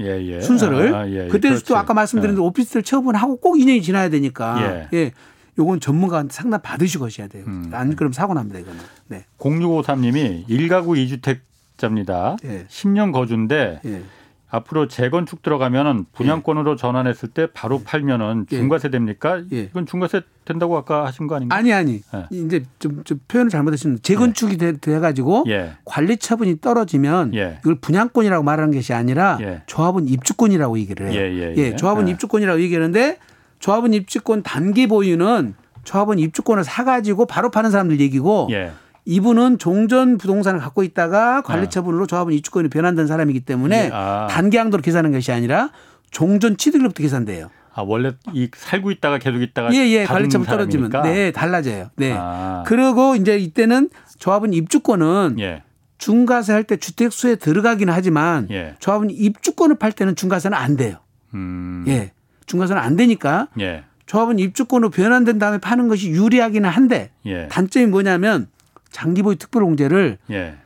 [0.00, 0.24] 예.
[0.24, 0.40] 예.
[0.40, 0.94] 순서를.
[0.94, 1.28] 아, 예.
[1.28, 1.64] 그때도 그렇지.
[1.66, 4.98] 또 아까 말씀드린 대로 오피스텔 처분하고 꼭 2년이 지나야 되니까 예.
[4.98, 5.12] 예.
[5.58, 7.44] 요건 전문가한테 상담 받으시고 하셔야 돼요.
[7.48, 7.70] 음.
[7.72, 8.78] 안 그러면 사고 납니다, 이거는.
[9.08, 9.24] 네.
[9.38, 11.40] 0653님이 1가구 2주택
[11.78, 12.36] 자입니다.
[12.44, 12.66] 예.
[12.68, 14.02] 10년 거주인데 예.
[14.50, 18.56] 앞으로 재건축 들어가면은 분양권으로 전환했을 때 바로 팔면은 예.
[18.56, 19.42] 중과세 됩니까?
[19.52, 19.60] 예.
[19.62, 21.54] 이건 중과세 된다고 아까 하신 거 아닌가?
[21.54, 22.00] 아니 아니.
[22.14, 22.26] 예.
[22.30, 24.02] 이제 좀, 좀 표현을 잘못했습니다.
[24.02, 25.72] 재건축이 돼, 돼 가지고 예.
[25.84, 27.58] 관리 처분이 떨어지면 예.
[27.60, 29.62] 이걸 분양권이라고 말하는 것이 아니라 예.
[29.66, 31.20] 조합은 입주권이라고 얘기를 해요.
[31.20, 31.76] 예, 예, 예.
[31.76, 32.12] 조합은 예.
[32.12, 33.18] 입주권이라고 얘기하는데
[33.58, 38.72] 조합은 입주권 단기 보유는 조합은 입주권을 사 가지고 바로 파는 사람들 얘기고 예.
[39.12, 41.68] 이분은 종전 부동산을 갖고 있다가 관리 아.
[41.70, 44.26] 처분으로 조합은 입주권이 변환된 사람이기 때문에 예, 아.
[44.30, 45.70] 단기 항도로 계산하는 것이 아니라
[46.10, 47.48] 종전 취득일로부터 계산돼요.
[47.74, 50.04] 아 원래 이 살고 있다가 계속 있다가 예, 예.
[50.04, 50.90] 다른 관리 처분 떨어지면?
[51.04, 51.88] 네, 달라져요.
[51.96, 52.14] 네.
[52.14, 52.64] 아.
[52.66, 55.62] 그리고 이제 이때는 조합은 입주권은 예.
[55.96, 58.74] 중과세 할 때 주택 수에 들어가긴 하지만 예.
[58.78, 60.96] 조합은 입주권을 팔 때는 중과세는 안 돼요.
[61.32, 61.82] 음.
[61.88, 62.12] 예.
[62.44, 63.84] 중과세는 안 되니까 예.
[64.04, 67.48] 조합은 입주권으로 변환된 다음에 파는 것이 유리하기는 한데 예.
[67.48, 68.48] 단점이 뭐냐면
[68.90, 70.56] 장기보유 특별공제를 예.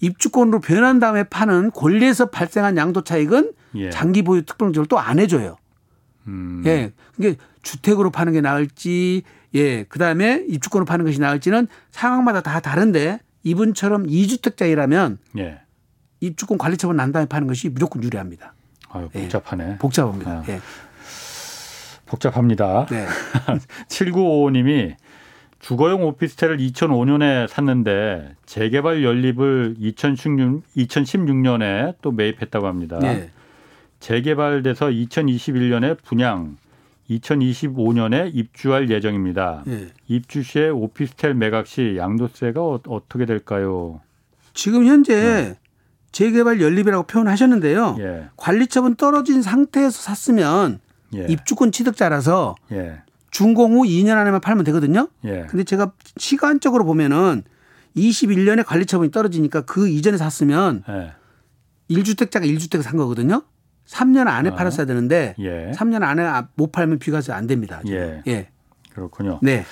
[0.00, 3.90] 입주권으로 변한 다음에 파는 권리에서 발생한 양도 차익은 예.
[3.90, 5.56] 장기보유 특별공제를 또 안 해줘요.
[6.26, 6.62] 음.
[6.66, 6.92] 예.
[7.14, 9.22] 그게 주택으로 파는 게 나을지,
[9.54, 9.84] 예.
[9.84, 15.60] 그 다음에 입주권으로 파는 것이 나을지는 상황마다 다 다른데 이분처럼 이주택자이라면 예.
[16.20, 18.54] 입주권 관리 처분 난 다음에 파는 것이 무조건 유리합니다.
[18.90, 19.22] 아유, 예.
[19.22, 19.78] 복잡하네.
[19.78, 20.30] 복잡합니다.
[20.30, 20.44] 아.
[20.48, 20.60] 예.
[22.06, 22.86] 복잡합니다.
[22.86, 23.06] 네.
[23.88, 24.94] 7955님이
[25.66, 33.00] 주거용 오피스텔을 2005년에 샀는데 재개발 연립을 2016, 2016년에 또 매입했다고 합니다.
[33.02, 33.32] 예.
[33.98, 36.56] 재개발돼서 2021년에 분양,
[37.10, 39.64] 2025년에 입주할 예정입니다.
[39.66, 39.88] 예.
[40.06, 44.00] 입주 시에 오피스텔 매각 시 양도세가 어, 떻게 될까요?
[44.54, 45.56] 지금 현재
[46.12, 47.96] 재개발 연립이라고 표현하셨는데요.
[47.98, 50.78] 예, 관리처분 떨어진 상태에서 샀으면
[51.16, 53.02] 예, 입주권 취득자라서 예,
[53.36, 55.08] 준공 후 2년 안에만 팔면 되거든요.
[55.24, 57.42] 예, 근데 제가 시간적으로 보면은
[57.94, 61.12] 21년에 관리 처분이 떨어지니까 그 이전에 샀으면 예,
[61.94, 63.42] 1주택자가 1주택 산 거거든요.
[63.86, 64.54] 3년 안에 아.
[64.54, 65.70] 팔았어야 되는데 예.
[65.74, 67.82] 3년 안에 못 팔면 비과세 안 됩니다.
[67.88, 68.22] 예.
[68.26, 68.48] 예.
[68.94, 69.38] 그렇군요.
[69.42, 69.64] 네.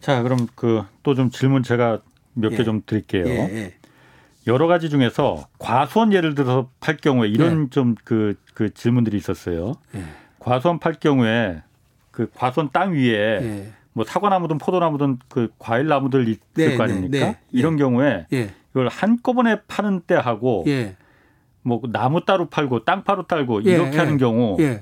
[0.00, 2.02] 자, 그럼 그 또 좀 질문 제가
[2.34, 2.64] 몇개 예.
[2.64, 3.24] 좀 드릴게요.
[3.26, 3.32] 예.
[3.56, 3.74] 예.
[4.46, 7.70] 여러 가지 중에서 과수원 예를 들어서 팔 경우에 이런 네.
[7.70, 9.72] 좀그그 질문들이 있었어요.
[9.94, 10.04] 예.
[10.38, 11.62] 과수원 팔 경우에
[12.16, 13.12] 그 과수원 땅 위에
[13.42, 13.72] 예.
[13.92, 17.26] 뭐 사과나무든 포도나무든 그 과일 나무들 있을 네, 거 네, 아닙니까?
[17.26, 18.50] 네, 이런 경우에 예.
[18.70, 20.96] 이걸 한꺼번에 파는 때하고 예.
[21.60, 23.98] 뭐 나무 따로 팔고 땅 따로 팔고 예, 이렇게 예.
[23.98, 24.80] 하는 경우 예.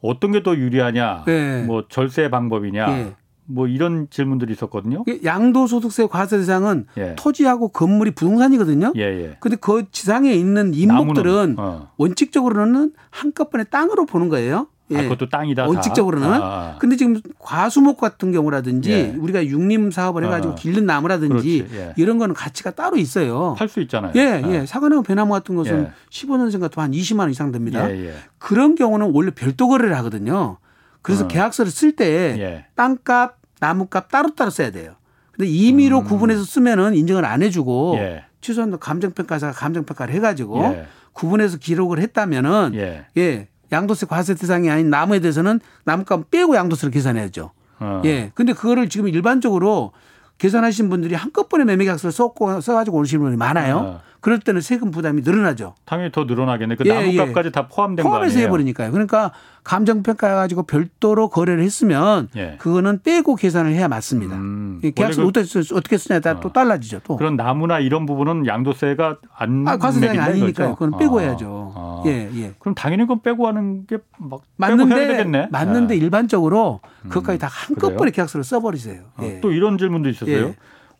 [0.00, 1.24] 어떤 게 더 유리하냐?
[1.28, 1.64] 예.
[1.66, 2.98] 뭐 절세 방법이냐?
[2.98, 3.14] 예.
[3.46, 5.04] 뭐 이런 질문들이 있었거든요.
[5.22, 7.14] 양도소득세 과세 대상은 예.
[7.18, 8.94] 토지하고 건물이 부동산이거든요.
[8.96, 9.36] 예, 예.
[9.40, 11.90] 근데 그 지상에 있는 나무는, 어.
[11.98, 14.68] 원칙적으로는 한꺼번에 땅으로 보는 거예요.
[14.90, 14.98] 예.
[14.98, 15.62] 아, 그것도 땅이다.
[15.62, 15.68] 다?
[15.68, 16.28] 원칙적으로는.
[16.28, 16.76] 아, 아.
[16.78, 19.14] 근데 지금 과수목 같은 경우라든지 예.
[19.16, 20.56] 우리가 육림 사업을 해가지고 아.
[20.56, 21.94] 길른 나무라든지 예.
[21.96, 23.54] 이런 거는 가치가 따로 있어요.
[23.58, 24.12] 팔 수 있잖아요.
[24.16, 24.50] 예, 아.
[24.50, 24.66] 예.
[24.66, 25.90] 사과나무, 배나무 같은 것은 예.
[26.10, 27.90] 15년생 같으면 한 20만 원 이상 됩니다.
[27.90, 28.14] 예, 예.
[28.38, 30.58] 그런 경우는 원래 별도 거래를 하거든요.
[31.00, 31.28] 그래서 어.
[31.28, 32.04] 계약서를 쓸때
[32.38, 32.66] 예.
[32.74, 34.96] 땅값, 나무값 따로따로 써야 돼요.
[35.32, 37.98] 근데 임의로 구분해서 쓰면은 인정을 안 해주고 음.
[37.98, 38.24] 예.
[38.40, 40.86] 취소한다 감정평가사가 감정평가를 해가지고 예.
[41.12, 43.06] 구분해서 기록을 했다면은 예.
[43.16, 43.48] 예.
[43.74, 47.50] 양도세 과세 대상이 아닌 나무에 대해서는 나무값 빼고 양도세를 계산해야죠.
[47.80, 48.02] 어.
[48.04, 48.30] 예.
[48.34, 49.92] 근데 그거를 지금 일반적으로
[50.38, 53.76] 계산하신 분들이 한꺼번에 매매 계약서를 썼고 써가지고 오시는 분이 많아요.
[53.76, 54.00] 어.
[54.24, 55.74] 그럴 때는 세금 부담이 늘어나죠.
[55.84, 56.76] 당연히 더 늘어나겠네.
[56.76, 58.46] 그 예, 나무값까지 다 포함된 거 포함해서 아니에요?
[58.46, 58.90] 해버리니까요.
[58.90, 59.32] 그러니까
[59.64, 62.56] 감정평가해가지고 별도로 거래를 했으면 예.
[62.58, 64.34] 그거는 빼고 계산을 해야 맞습니다.
[64.36, 64.80] 음.
[64.82, 66.52] 이 계약서를 원래 그- 어떻게, 쓰- 쓰냐에 따라 또 어.
[66.54, 67.00] 달라지죠.
[67.04, 67.18] 또.
[67.18, 70.48] 그런 나무나 이런 부분은 양도세가 안 아, 매긴다 아니니까요.
[70.48, 70.74] 이거죠?
[70.76, 71.22] 그건 빼고 아.
[71.22, 71.72] 해야죠.
[71.76, 72.02] 아.
[72.06, 72.54] 예, 예.
[72.58, 75.48] 그럼 당연히 그건 빼고 하는 게막 빼고 해야 맞는데 되겠네.
[75.52, 75.98] 맞는데 예.
[75.98, 78.12] 일반적으로 그것까지 다 한꺼번에 그래요?
[78.12, 79.02] 계약서를 써버리세요.
[79.18, 79.40] 어, 예.
[79.42, 80.54] 또 이런 질문도 있었어요.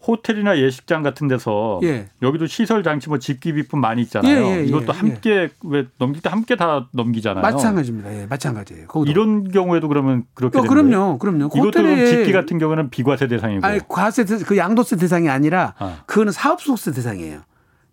[0.04, 0.06] 예.
[0.06, 2.08] 호텔이나 예식장 같은 데서 예.
[2.22, 4.36] 여기도 시설 장치 뭐 집기 비품 많이 있잖아요.
[4.36, 4.96] 예, 예, 예, 이것도 예.
[4.98, 7.42] 함께 왜 넘길 때 함께 다 넘기잖아요.
[7.42, 8.14] 마찬가지입니다.
[8.20, 8.86] 예, 마찬가지예요.
[8.86, 9.10] 거기도.
[9.10, 11.18] 이런 경우에도 그러면 그렇게 어, 되는 거예요?
[11.18, 11.50] 그럼요, 그럼요.
[11.54, 13.66] 이것도 집기 같은 경우는 비과세 대상이고.
[13.66, 16.02] 아니 과세 대- 그 양도세 대상이 아니라 아.
[16.06, 17.40] 그거는 사업소득세 대상이에요.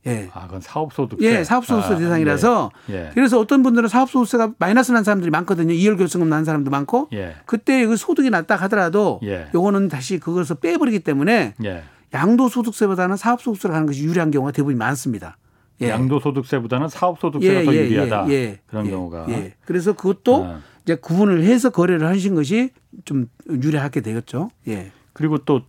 [0.08, 0.30] 예.
[0.34, 1.24] 아, 그건 사업소득세.
[1.26, 2.96] 예, 사업소득세 아, 대상이라서 예.
[2.96, 3.12] 예.
[3.14, 5.74] 그래서 어떤 분들은 사업소득세가 마이너스 난 사람들이 많거든요.
[5.74, 7.36] 이월 결승금 난 사람도 많고 예.
[7.46, 9.48] 그때 그 소득이 낮다 하더라도 예.
[9.54, 11.84] 요거는 다시 그것을 빼버리기 때문에 예.
[12.14, 15.38] 양도소득세보다는 사업소득세로 가는 것이 유리한 경우가 대부분 많습니다.
[15.82, 15.90] 예.
[15.90, 18.30] 양도소득세보다는 사업소득세가 더 유리하다.
[18.30, 19.26] 예, 그런 예, 경우가.
[19.30, 19.54] 예.
[19.66, 20.60] 그래서 그것도 아.
[20.84, 22.72] 이제 구분을 해서 거래를 하신 것이
[23.06, 24.50] 좀 유리하게 되겠죠.
[24.68, 24.92] 예.
[25.14, 25.62] 그리고 또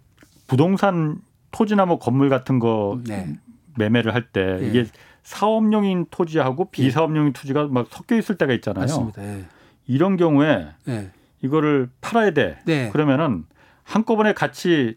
[0.47, 1.18] 부동산
[1.51, 3.38] 토지나 뭐 건물 같은 거 네.
[3.78, 4.66] 매매를 할때 예.
[4.66, 4.86] 이게
[5.22, 8.82] 사업용인 토지하고 비사업용인 토지가 막 섞여 있을 때가 있잖아요.
[8.82, 9.22] 맞습니다.
[9.22, 9.45] 예.
[9.86, 11.11] 이런 경우에 예.
[11.43, 12.59] 이거를 팔아야 돼.
[12.64, 12.90] 네.
[12.90, 13.45] 그러면은
[13.84, 14.97] 한꺼번에 같이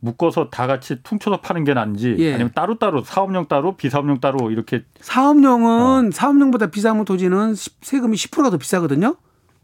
[0.00, 2.34] 묶어서 다 같이 퉁쳐서 파는 게 나은지 예.
[2.34, 4.80] 아니면 따로따로 사업용 따로 비사업용 따로 이렇게 어.
[5.00, 9.16] 사업용은 사업용보다 비사업용 토지는 시- 세금이 10%가 더 비싸거든요.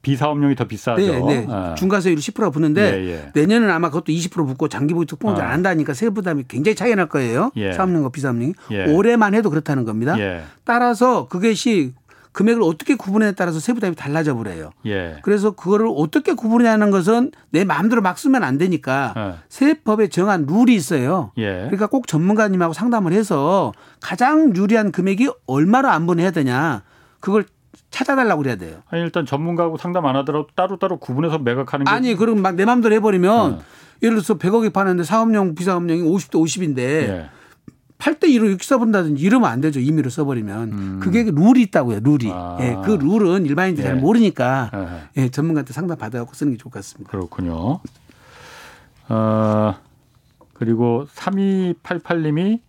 [0.02, 1.00] 비사업용이 더 비싸죠.
[1.00, 1.46] 네, 네.
[1.48, 1.76] 아.
[1.76, 3.30] 중과세율이 10%가 붙는데 예, 예.
[3.40, 5.44] 내년에는 아마 그것도 20% 붙고 장기보유 특공제 아.
[5.46, 7.52] 안 한다니까 세부 부담이 굉장히 차이 날 거예요.
[7.54, 7.72] 예.
[7.72, 8.86] 사업용과 비사업용이 예.
[8.92, 10.18] 올해만 해도 그렇다는 겁니다.
[10.18, 10.42] 예.
[10.64, 11.92] 따라서 그것이
[12.32, 14.70] 금액을 어떻게 구분에 따라서 세부 부담이 달라져 버려요.
[14.86, 15.18] 예.
[15.22, 19.34] 그래서 그거를 어떻게 구분하는 것은 내 마음대로 막 쓰면 안 되니까 예.
[19.48, 21.32] 세법에 정한 룰이 있어요.
[21.38, 21.52] 예.
[21.66, 26.82] 그러니까 꼭 전문가님하고 상담을 해서 가장 유리한 금액이 얼마로 안분해야 되냐
[27.20, 27.44] 그걸
[27.90, 28.78] 찾아달라고 그래야 돼요.
[28.88, 32.94] 아니 일단 전문가하고 상담 안 하더라도 따로따로 구분해서 매각하는 게 아니 그럼 막 내 마음대로
[32.94, 33.58] 해버리면 어.
[34.02, 37.26] 예를 들어서 100억이 파는데 사업용 비사업용이 50대 50인데 예.
[38.02, 39.78] 8대 2로 이렇게 써본다든지 이러면 안 되죠.
[39.78, 42.00] 임의로 써버리면 그게 룰이 있다고요.
[42.02, 42.26] 룰이.
[42.26, 42.32] 음.
[42.32, 42.58] 아.
[42.60, 43.90] 예, 그 룰은 일반인들이 예.
[43.90, 44.70] 잘 모르니까
[45.16, 45.22] 예.
[45.22, 47.10] 예, 전문가한테 상담 받아갖고 쓰는 게 좋을 것 같습니다.
[47.12, 47.78] 그렇군요.
[49.08, 49.74] 어,
[50.54, 52.60] 그리고 3288님이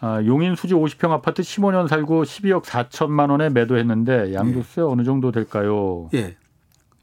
[0.00, 6.08] 아, 용인 수지 50평 아파트 15년 살고 12억 4천만 원에 매도했는데 양도세 어느 정도 될까요?
[6.14, 6.36] 예.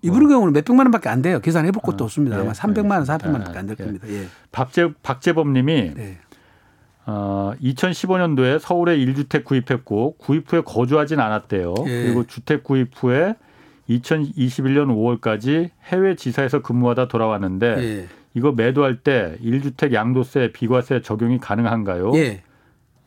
[0.01, 1.39] 이분의 경우는 몇 백만 원밖에 안 돼요.
[1.39, 2.37] 계산해 볼 것도 없습니다.
[2.37, 3.29] 예, 아마 300만 원, 400만 알겠습니다.
[3.29, 3.83] 원밖에 안될 예.
[3.83, 4.07] 겁니다.
[4.09, 4.27] 예.
[4.51, 6.17] 박재 박재범 님이 네.
[7.09, 11.73] 어, 2015년도에 서울에 1주택 구입했고 구입 후에 거주하진 않았대요.
[11.87, 12.03] 예.
[12.03, 13.35] 그리고 주택 구입 후에
[13.89, 14.87] 2021년
[15.21, 18.07] 5월까지 해외 지사에서 근무하다 돌아왔는데 예.
[18.33, 22.11] 이거 매도할 때 1주택 양도세 비과세 적용이 가능한가요?
[22.15, 22.43] 예.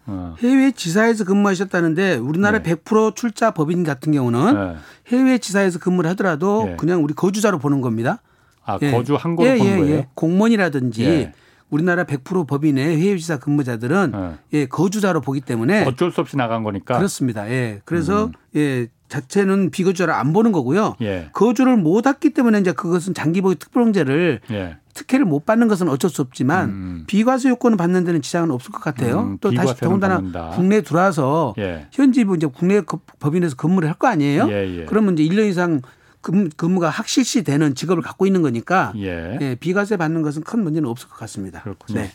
[0.06, 0.34] 어.
[0.38, 2.74] 해외 지사에서 근무하셨다는데 우리나라 네.
[2.74, 4.76] 100% 출자 법인 같은 경우는 네.
[5.08, 6.76] 해외 지사에서 근무를 하더라도 예.
[6.76, 8.22] 그냥 우리 거주자로 보는 겁니다.
[8.64, 8.92] 아 예.
[8.92, 9.94] 거주한 거로 예, 보는 예, 거예요.
[9.94, 10.08] 예.
[10.14, 11.32] 공무원이라든지 예.
[11.70, 14.12] 우리나라 100% 법인의 해외 지사 근무자들은
[14.52, 14.58] 예.
[14.58, 16.96] 예, 거주자로 보기 때문에 어쩔 수 없이 나간 거니까.
[16.96, 17.48] 그렇습니다.
[17.50, 17.80] 예.
[17.84, 18.32] 그래서 음.
[18.56, 20.94] 예, 자체는 비거주자를 안 보는 거고요.
[21.02, 21.30] 예.
[21.32, 24.76] 거주를 못 했기 때문에 이제 그것은 장기보유 특별공제를 예.
[24.94, 27.04] 특혜를 못 받는 것은 어쩔 수 없지만 음.
[27.06, 29.20] 비과세 요건을 받는 데는 지장은 없을 것 같아요.
[29.20, 30.50] 음, 또 다시 더군다나 받는다.
[30.50, 31.86] 국내에 들어와서 예.
[31.92, 34.48] 현지 뭐 이제 국내 거- 법인에서 근무를 할 거 아니에요?
[34.50, 34.84] 예, 예.
[34.86, 35.80] 그러면 이제 1년 이상
[36.20, 39.38] 근무, 근무가 확실시 되는 직업을 갖고 있는 거니까 예.
[39.40, 41.62] 예, 비과세 받는 것은 큰 문제는 없을 것 같습니다.
[41.62, 42.00] 그렇군요.
[42.00, 42.12] 네.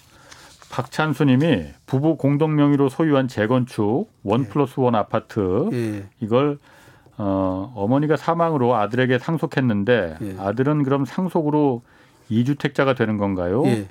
[0.69, 6.09] 박찬수님이 부부 공동 명의로 소유한 재건축 원 플러스 원 아파트 예.
[6.19, 6.59] 이걸
[7.17, 10.35] 어, 어머니가 사망으로 아들에게 상속했는데 예.
[10.37, 11.81] 아들은 그럼 상속으로
[12.29, 13.65] 이주택자가 되는 건가요?
[13.67, 13.87] 예.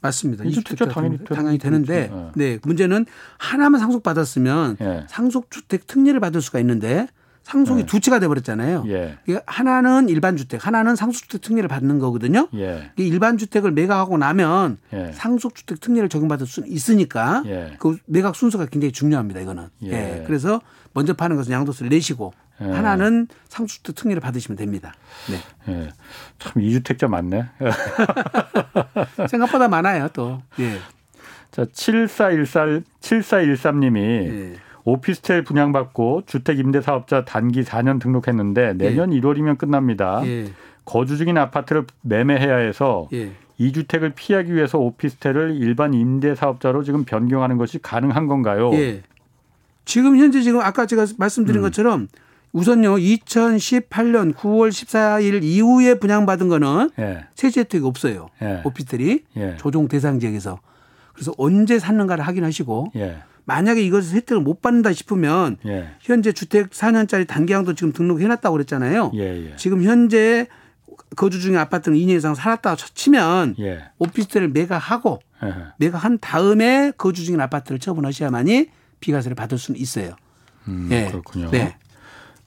[0.00, 0.44] 맞습니다.
[0.44, 2.32] 이주택자 당연히 당연히 되는 되는데 거죠.
[2.34, 3.06] 네, 문제는
[3.38, 5.04] 하나만 상속받았으면 예.
[5.08, 7.06] 상속주택 특례를 받을 수가 있는데
[7.42, 7.86] 상속이 네.
[7.86, 8.84] 두 채가 돼 버렸잖아요.
[8.88, 9.18] 예.
[9.46, 12.48] 하나는 일반 주택, 하나는 상속주택 특례를 받는 거거든요.
[12.54, 12.90] 예.
[12.96, 15.12] 이 일반 주택을 매각하고 나면 예.
[15.12, 17.76] 상속주택 특례를 적용받을 수 있으니까 예.
[17.78, 19.40] 그 매각 순서가 굉장히 중요합니다.
[19.40, 19.68] 이거는.
[19.84, 19.92] 예.
[19.92, 20.24] 예.
[20.26, 20.60] 그래서
[20.92, 22.64] 먼저 파는 것은 양도세를 내시고 예.
[22.66, 24.94] 하나는 상속주택 특례를 받으시면 됩니다.
[25.30, 25.72] 네.
[25.72, 25.88] 예.
[26.38, 27.48] 참 이주택자 많네.
[29.28, 30.42] 생각보다 많아요, 또.
[30.60, 30.78] 예.
[31.50, 34.56] 자, 7414 7413님이 예.
[34.84, 40.22] 오피스텔 분양받고 주택 임대 사업자 단기 4년 등록했는데 내년 1월이면 끝납니다.
[40.24, 40.52] 예.
[40.84, 43.32] 거주 중인 아파트를 매매해야 해서 예.
[43.58, 48.72] 이 주택을 피하기 위해서 오피스텔을 일반 임대 사업자로 지금 변경하는 것이 가능한 건가요?
[48.74, 49.02] 예.
[49.84, 51.62] 지금 현재 지금 아까 제가 말씀드린 음.
[51.62, 52.08] 것처럼
[52.52, 57.24] 우선요 2018년 9월 14일 이후에 분양받은 거는 예.
[57.34, 58.28] 세제 혜택이 없어요.
[58.42, 58.62] 예.
[58.64, 59.56] 오피스텔이 예.
[59.58, 60.58] 조정 대상 지역에서.
[61.14, 63.22] 그래서 언제 샀는가를 확인하시고 예.
[63.44, 65.90] 만약에 이것을 혜택을 못 받는다 싶으면 예.
[66.00, 69.12] 현재 주택 4년짜리 단기양도 지금 등록해 놨다고 그랬잖아요.
[69.14, 69.50] 예.
[69.50, 69.56] 예.
[69.56, 70.46] 지금 현재
[71.16, 73.84] 거주 중인 아파트는 2년 이상 살았다고 치면 예.
[73.98, 75.54] 오피스텔을 매각하고 예.
[75.78, 78.68] 매각한 다음에 거주 중인 아파트를 처분하셔야만이
[79.00, 80.14] 비과세를 받을 수는 있어요.
[80.68, 81.08] 음, 예.
[81.08, 81.50] 그렇군요.
[81.50, 81.76] 네.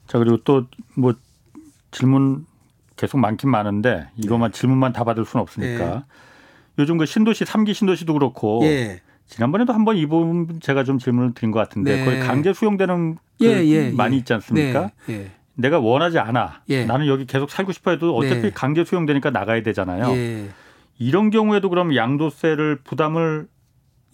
[0.06, 0.66] 자 그리고 또
[0.96, 1.14] 뭐
[1.90, 2.46] 질문
[2.96, 6.02] 계속 많긴 많은데 이것만 질문만 다 받을 수는 없으니까 네.
[6.78, 9.00] 요즘 그 신도시 삼기 신도시도 그렇고 예.
[9.26, 12.04] 지난번에도 한번 이 부분 제가 좀 질문을 드린 것 같은데 네.
[12.04, 14.18] 거의 강제 수용되는 그 예, 예, 많이 예.
[14.18, 14.90] 있지 않습니까?
[15.06, 15.14] 네.
[15.14, 15.30] 예.
[15.54, 16.62] 내가 원하지 않아.
[16.68, 16.84] 예.
[16.84, 18.50] 나는 여기 계속 살고 싶어 해도 어차피 네.
[18.50, 20.12] 강제 수용되니까 나가야 되잖아요.
[20.12, 20.48] 예.
[20.98, 23.48] 이런 경우에도 그럼 양도세를 부담을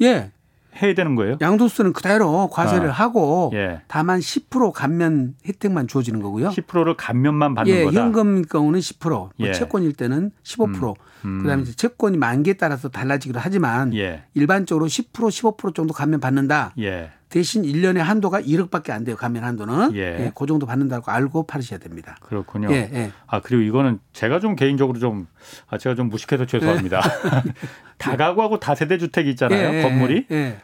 [0.01, 0.33] 예.
[0.81, 1.37] 해야 되는 거예요?
[1.41, 2.93] 양도세는 그대로 과세를 아.
[2.93, 3.83] 하고 예.
[3.89, 6.51] 다만 10% 감면 혜택만 주어지는 거고요.
[6.51, 8.01] 10%를 감면만 받는 예, 거다.
[8.01, 9.53] 현금 경우는 10%, 뭐 예.
[9.53, 10.95] 채권일 때는 15%.
[11.25, 11.43] 음.
[11.43, 14.25] 그다음에 이제 채권이 만기에 따라서 달라지기도 하지만 예.
[14.35, 16.73] 일반적으로 10% 15% 정도 감면 받는다.
[16.79, 17.11] 예.
[17.29, 19.17] 대신 1년에 한도가 1억밖에 안 돼요.
[19.17, 19.95] 감면 한도는.
[19.95, 20.01] 예.
[20.01, 22.17] 예, 그 정도 받는다고 알고 팔으셔야 됩니다.
[22.21, 22.71] 그렇군요.
[22.73, 23.13] 예, 예.
[23.27, 25.27] 아 그리고 이거는 제가 좀 개인적으로 좀
[25.69, 27.01] 아, 제가 좀 무식해서 죄송합니다.
[28.11, 29.79] 다가구하고 다세대 주택이 있잖아요.
[29.79, 30.57] 예, 건물이 예.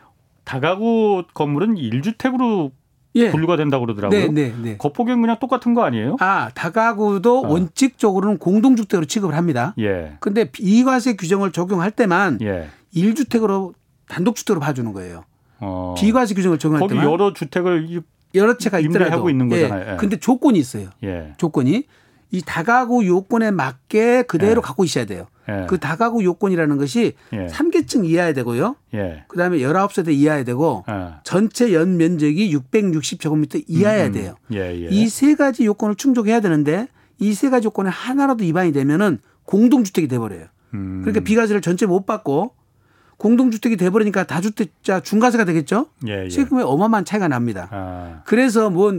[0.45, 2.71] 다가구 건물은 1주택으로
[3.15, 3.31] 예.
[3.31, 4.21] 분류가 된다고 그러더라고요.
[4.21, 4.77] 네, 네, 네.
[4.77, 6.17] 거포경 그냥 똑같은 거 아니에요?
[6.21, 7.49] 아, 다가구도 어.
[7.49, 9.75] 원칙적으로는 공동주택으로 취급을 합니다.
[9.79, 10.17] 예.
[10.21, 12.69] 근데 비과세 규정을 적용할 때만 예.
[12.93, 13.73] 일 1주택으로
[14.09, 15.25] 단독주택으로 봐주는 거예요.
[15.61, 15.95] 어.
[15.99, 18.01] 비과세 규정을 적용할 거기 때만 여러 주택을 이-
[18.35, 19.87] 여러 채가 있더라도 임대하고 있는 거잖아요.
[19.89, 19.93] 예.
[19.93, 19.97] 예.
[19.97, 20.91] 근데 조건이 있어요.
[21.03, 21.33] 예.
[21.39, 21.85] 조건이
[22.31, 24.67] 이 다가구 요건에 맞게 그대로 예.
[24.67, 25.27] 갖고 있어야 돼요.
[25.49, 25.65] 예.
[25.69, 27.49] 그 다가구 요건이라는 것이 예.
[27.49, 28.77] 삼계층 이하야 되고요.
[28.95, 29.25] 예.
[29.29, 31.21] 그다음에 19세대 이하야 되고 아.
[31.25, 34.35] 전체 연 면적이 660제곱미터 이하야 음, 돼요.
[34.53, 34.89] 예, 예.
[34.91, 40.47] 이세 가지 요건을 충족해야 되는데 이 세 가지 요건에 하나라도 위반이 되면은 공동주택이 돼 버려요.
[40.75, 41.01] 음.
[41.03, 42.53] 그러니까 비과세를 전체 못 받고
[43.17, 45.87] 공동주택이 돼버리니까 다주택자 중과세가 되겠죠.
[46.07, 46.31] 예, 예.
[46.31, 47.69] 세금에 어마어마한 차이가 납니다.
[47.73, 48.23] 아.
[48.27, 48.93] 그래서 뭐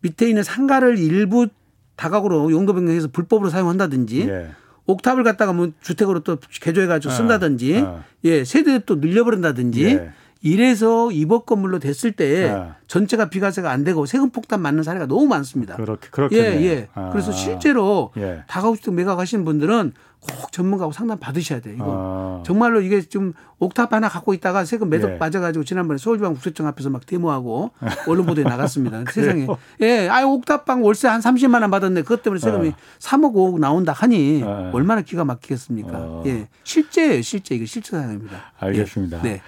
[0.00, 1.48] 밑에 있는 상가를 일부
[1.96, 4.50] 다각으로 용도 변경해서 불법으로 사용한다든지 예.
[4.86, 8.04] 옥탑을 갖다가 뭐 주택으로 또 개조해가지고 아, 쓴다든지 아.
[8.24, 10.12] 예 세대 또 늘려버린다든지 예.
[10.46, 12.76] 이래서 입업 건물로 됐을 때 아.
[12.86, 15.74] 전체가 비과세가 안 되고 세금 폭탄 맞는 사례가 너무 많습니다.
[15.74, 16.64] 그렇게 예, 그렇겠네.
[16.64, 16.88] 예.
[16.94, 17.10] 아.
[17.10, 18.44] 그래서 실제로 예.
[18.46, 21.74] 다가구주택 매각 하시는 분들은 꼭 전문가하고 상담 받으셔야 돼요.
[21.74, 22.42] 이거 아.
[22.46, 25.16] 정말로 이게 좀 옥탑 하나 갖고 있다가 세금 매덕 예.
[25.16, 27.72] 맞아가지고 지난번에 서울지방국세청 앞에서 막 데모하고
[28.06, 29.02] 언론 보도에 나갔습니다.
[29.10, 29.48] 세상에.
[29.80, 32.02] 예, 아 옥탑방 월세 한 30만 원 받았네.
[32.02, 32.72] 그것 때문에 세금이 어.
[33.00, 34.70] 3억 5억 나온다 하니 어.
[34.72, 35.90] 얼마나 기가 막히겠습니까?
[35.92, 36.22] 어.
[36.26, 38.52] 예, 실제예요, 실제 이거 실제 상황입니다.
[38.60, 39.18] 알겠습니다.
[39.18, 39.22] 예.
[39.22, 39.42] 네.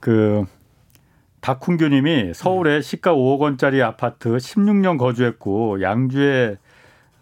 [0.00, 0.44] 그
[1.40, 6.56] 박훈규님이 서울에 시가 5억 원짜리 아파트 16년 거주했고 양주에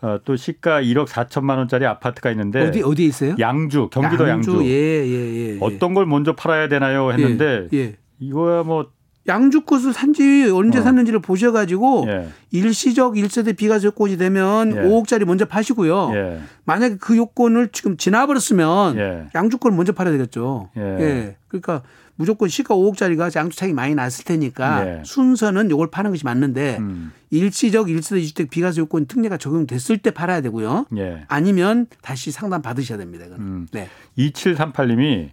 [0.03, 3.35] 어, 또 시가 1억 4천만 원짜리 아파트가 있는데 어디 어디에 있어요?
[3.39, 5.59] 양주 경기도 양주, 예, 예, 예, 예.
[5.61, 7.97] 어떤 걸 먼저 팔아야 되나요 했는데 예, 예.
[8.18, 8.91] 이거야 뭐
[9.27, 10.83] 양주 꽃을 산지 언제 어.
[10.83, 12.29] 샀는지를 보셔가지고 예.
[12.53, 14.81] 일시적 1세대 비과세 요건이 되면 예.
[14.83, 16.12] 5억짜리 먼저 파시고요.
[16.14, 16.41] 예.
[16.64, 19.27] 만약에 그 요건을 지금 지나버렸으면 예.
[19.35, 20.70] 양주권을 먼저 팔아야 되겠죠.
[20.77, 20.81] 예.
[20.83, 21.37] 예.
[21.49, 21.83] 그러니까
[22.17, 25.03] 무조건 시가 5억짜리가 양주 차익이 많이 났을 테니까 예.
[25.05, 27.12] 순서는 요걸 파는 것이 맞는데 음.
[27.31, 30.87] 일시적 1세대 주택 비과세 요건 특례가 적용됐을 때 팔아야 되고요.
[30.97, 31.25] 예.
[31.29, 33.27] 아니면 다시 상담 받으셔야 됩니다.
[33.27, 33.45] 이거는.
[33.45, 33.67] 음.
[33.73, 33.89] 네.
[34.19, 35.33] 2738님이 어,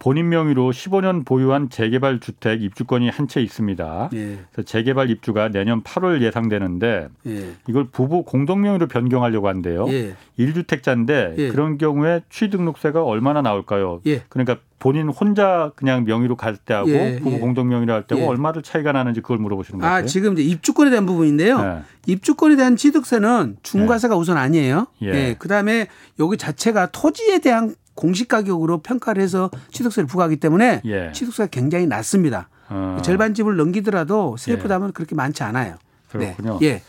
[0.00, 4.10] 본인 명의로 15년 보유한 재개발 주택 입주권이 한 채 있습니다.
[4.14, 4.38] 예.
[4.50, 7.50] 그래서 재개발 입주가 내년 8월 예상되는데 예.
[7.68, 9.86] 이걸 부부 공동 명의로 변경하려고 한대요.
[9.88, 10.14] 예.
[10.38, 11.48] 1주택자인데 예.
[11.48, 14.00] 그런 경우에 취득록세가 얼마나 나올까요?
[14.06, 14.22] 예.
[14.28, 17.38] 그러니까 본인 혼자 그냥 명의로 갈 때하고 예, 부부 예.
[17.38, 18.28] 공동 명의로 할 때하고 예.
[18.30, 19.94] 얼마를 차이가 나는지 그걸 물어보시는 거예요.
[19.94, 21.60] 아, 지금 이제 입주권에 대한 부분인데요.
[21.60, 21.78] 네.
[22.06, 24.86] 입주권에 대한 취득세는 중과세가 우선 아니에요.
[25.02, 25.08] 예.
[25.08, 25.36] 예.
[25.38, 31.10] 그다음에 여기 자체가 토지에 대한 공시 가격으로 평가를 해서 취득세를 부과하기 때문에 예.
[31.12, 32.48] 취득세가 굉장히 낮습니다.
[32.68, 34.68] 어, 절반 집을 넘기더라도 세부 예.
[34.68, 35.74] 담은 그렇게 많지 않아요.
[36.08, 36.58] 그렇군요.
[36.60, 36.66] 네.
[36.66, 36.82] 예.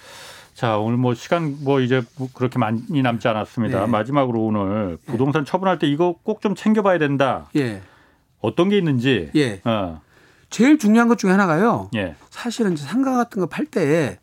[0.53, 3.79] 자 오늘 뭐 시간 뭐 이제 뭐 그렇게 많이 남지 않았습니다.
[3.79, 3.85] 네.
[3.87, 7.49] 마지막으로 오늘 부동산 처분할 때 이거 꼭 좀 챙겨봐야 된다.
[7.55, 7.81] 예.
[8.39, 9.31] 어떤 게 있는지.
[9.35, 9.61] 예.
[9.63, 10.01] 어,
[10.51, 11.89] 제일 중요한 것 중에 하나가요.
[11.95, 12.15] 예.
[12.29, 14.19] 사실은 이제 상가 같은 거 팔 때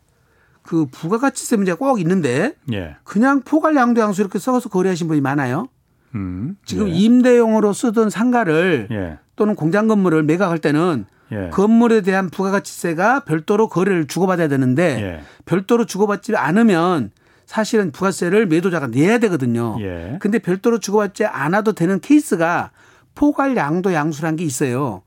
[0.63, 2.95] 그 부가가치세 문제가 꼭 있는데 예.
[3.05, 5.69] 그냥 포괄 양도 양수 이렇게 써서 거래하신 분이 많아요.
[6.15, 6.57] 음.
[6.65, 6.93] 지금 예.
[6.93, 9.17] 임대용으로 쓰던 상가를 예.
[9.35, 11.49] 또는 공장 건물을 매각할 때는 예.
[11.49, 15.21] 건물에 대한 부가가치세가 별도로 거래를 주고받아야 되는데 예.
[15.45, 17.11] 별도로 주고받지 않으면
[17.45, 19.77] 사실은 부가세를 매도자가 내야 되거든요.
[19.79, 20.17] 예.
[20.19, 22.71] 근데 별도로 주고받지 않아도 되는 케이스가
[23.15, 25.01] 포괄 양도 양수라는 게 있어요.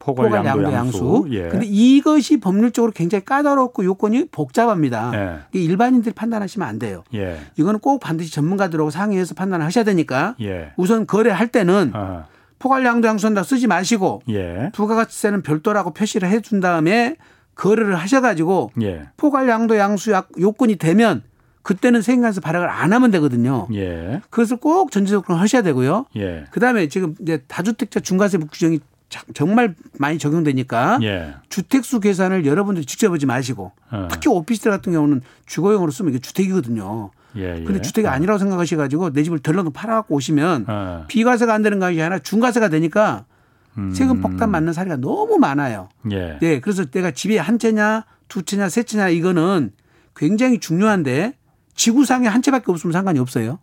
[0.00, 1.26] 포괄 양도 양수.
[1.30, 1.48] 예.
[1.48, 5.12] 근데 이것이 법률적으로 굉장히 까다롭고 요건이 복잡합니다.
[5.14, 5.38] 예.
[5.60, 7.04] 일반인들이 판단하시면 안 돼요.
[7.14, 7.38] 예.
[7.56, 10.72] 이거는 꼭 반드시 전문가들하고 상의해서 판단을 하셔야 되니까 예.
[10.76, 12.24] 우선 거래할 때는 아.
[12.58, 14.70] 포괄 양도 양수한다 쓰지 마시고 예.
[14.74, 17.16] 부가가치세는 별도라고 표시를 해 준 다음에
[17.54, 19.02] 거래를 하셔가지고 예.
[19.18, 21.22] 포괄 양도 양수 약- 요건이 되면
[21.62, 23.68] 그때는 세금관세 발행을 안 하면 되거든요.
[23.74, 24.22] 예.
[24.30, 26.06] 그것을 꼭 전제적으로 하셔야 되고요.
[26.16, 26.46] 예.
[26.52, 28.84] 그다음에 지금 이제 다주택자 중과세 규정이 자-
[29.34, 31.34] 정말 많이 적용되니까 예.
[31.48, 34.08] 주택수 계산을 여러분들이 직접 하지 마시고 어.
[34.10, 37.10] 특히 오피스텔 같은 경우는 주거용으로 쓰면 이게 주택이거든요.
[37.36, 37.58] 예.
[37.58, 37.64] 예.
[37.64, 41.04] 근데 주택이 아니라고 생각하셔 가지고 내 집을 덜렁 팔아갖고 오시면 어.
[41.08, 43.24] 비과세가 안 되는 것이 아니라 중과세가 되니까
[43.78, 43.92] 음.
[43.92, 45.88] 세금 폭탄 맞는 사례가 너무 많아요.
[46.12, 46.38] 예.
[46.40, 49.72] 네, 그래서 내가 집이 한 채냐, 두 채냐, 세 채냐 이거는
[50.14, 51.34] 굉장히 중요한데
[51.74, 53.58] 지구상에 한 채밖에 없으면 상관이 없어요.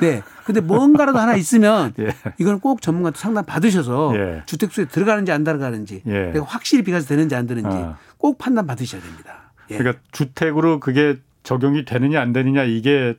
[0.00, 0.22] 네.
[0.44, 2.14] 근데 뭔가라도 하나 있으면 예.
[2.38, 4.42] 이건 꼭 전문가한테 상담 받으셔서 예.
[4.46, 6.32] 주택수에 들어가는지 안 들어가는지 예.
[6.32, 7.96] 내가 확실히 비과세 되는지 안 되는지 아.
[8.18, 9.52] 꼭 판단 받으셔야 됩니다.
[9.70, 9.78] 예.
[9.78, 13.14] 그러니까 주택으로 그게 적용이 되느냐 안 되느냐 이게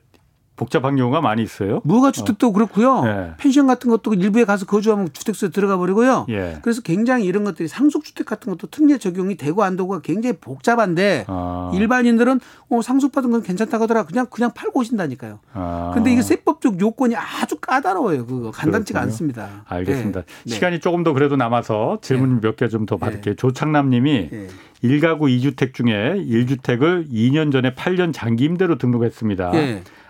[0.56, 1.80] 복잡한 경우가 많이 있어요.
[1.84, 3.02] 무허가 주택도 그렇고요.
[3.06, 3.34] 예.
[3.36, 6.26] 펜션 같은 것도 일부에 가서 거주하면 주택수에 들어가 버리고요.
[6.30, 6.58] 예.
[6.62, 11.70] 그래서 굉장히 이런 것들이 상속주택 같은 것도 특례 적용이 되고 안 되고가 굉장히 복잡한데 아.
[11.74, 12.40] 일반인들은
[12.70, 14.04] 어, 상속받은 건 괜찮다고 하더라.
[14.04, 15.40] 그냥 그냥 팔고 오신다니까요.
[15.52, 15.92] 아.
[15.94, 18.24] 근데 이게 세법적 요건이 아주 까다로워요.
[18.26, 19.12] 그거 간단치가 그렇군요.
[19.12, 19.64] 않습니다.
[19.66, 20.22] 알겠습니다.
[20.46, 20.54] 네.
[20.54, 23.34] 시간이 조금 더 그래도 남아서 질문 몇개 좀 더 받을게요.
[23.34, 24.46] 조창남 님이 네.
[24.82, 29.50] 일 1가구 2주택 중에 1주택을 2년 전에 8년 장기 임대로 등록했습니다.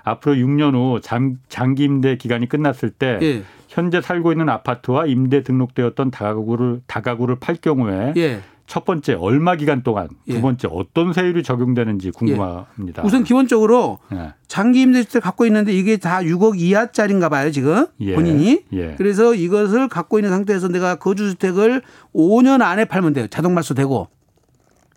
[0.06, 0.10] 예.
[0.10, 3.42] 앞으로 6년 후 장, 장기 임대 기간이 끝났을 때 예.
[3.68, 8.40] 현재 살고 있는 아파트와 임대 등록되었던 다가구를 다가구를 팔 경우에 예.
[8.66, 10.34] 첫 번째 얼마 기간 동안, 예.
[10.34, 13.02] 두 번째 어떤 세율이 적용되는지 궁금합니다.
[13.04, 14.34] 우선 기본적으로 예.
[14.48, 17.86] 장기 임대주택 갖고 있는데 이게 다 6억 이하짜리인가 봐요, 지금.
[18.00, 18.14] 예.
[18.14, 18.62] 본인이.
[18.72, 18.94] 예.
[18.96, 21.82] 그래서 이것을 갖고 있는 상태에서 내가 거주주택을
[22.12, 23.26] 5년 안에 팔면 돼요.
[23.28, 24.08] 자동 말소되고.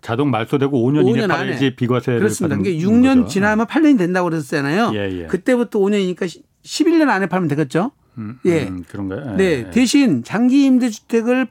[0.00, 1.26] 자동 말소되고 5년, 5년 이내.
[1.28, 2.56] 팔지 비과세를 그렇습니다.
[2.56, 3.28] 받는 그게 6년 거죠.
[3.28, 4.92] 지나면 8년이 된다고 그랬잖아요.
[4.94, 5.26] 예, 예.
[5.26, 7.92] 그때부터 5년이니까 11년 안에 팔면 되겠죠.
[8.18, 8.64] 음, 예.
[8.68, 9.32] 음, 그런가요?
[9.32, 9.44] 예, 네.
[9.66, 9.70] 예.
[9.70, 11.46] 대신 장기 임대 주택을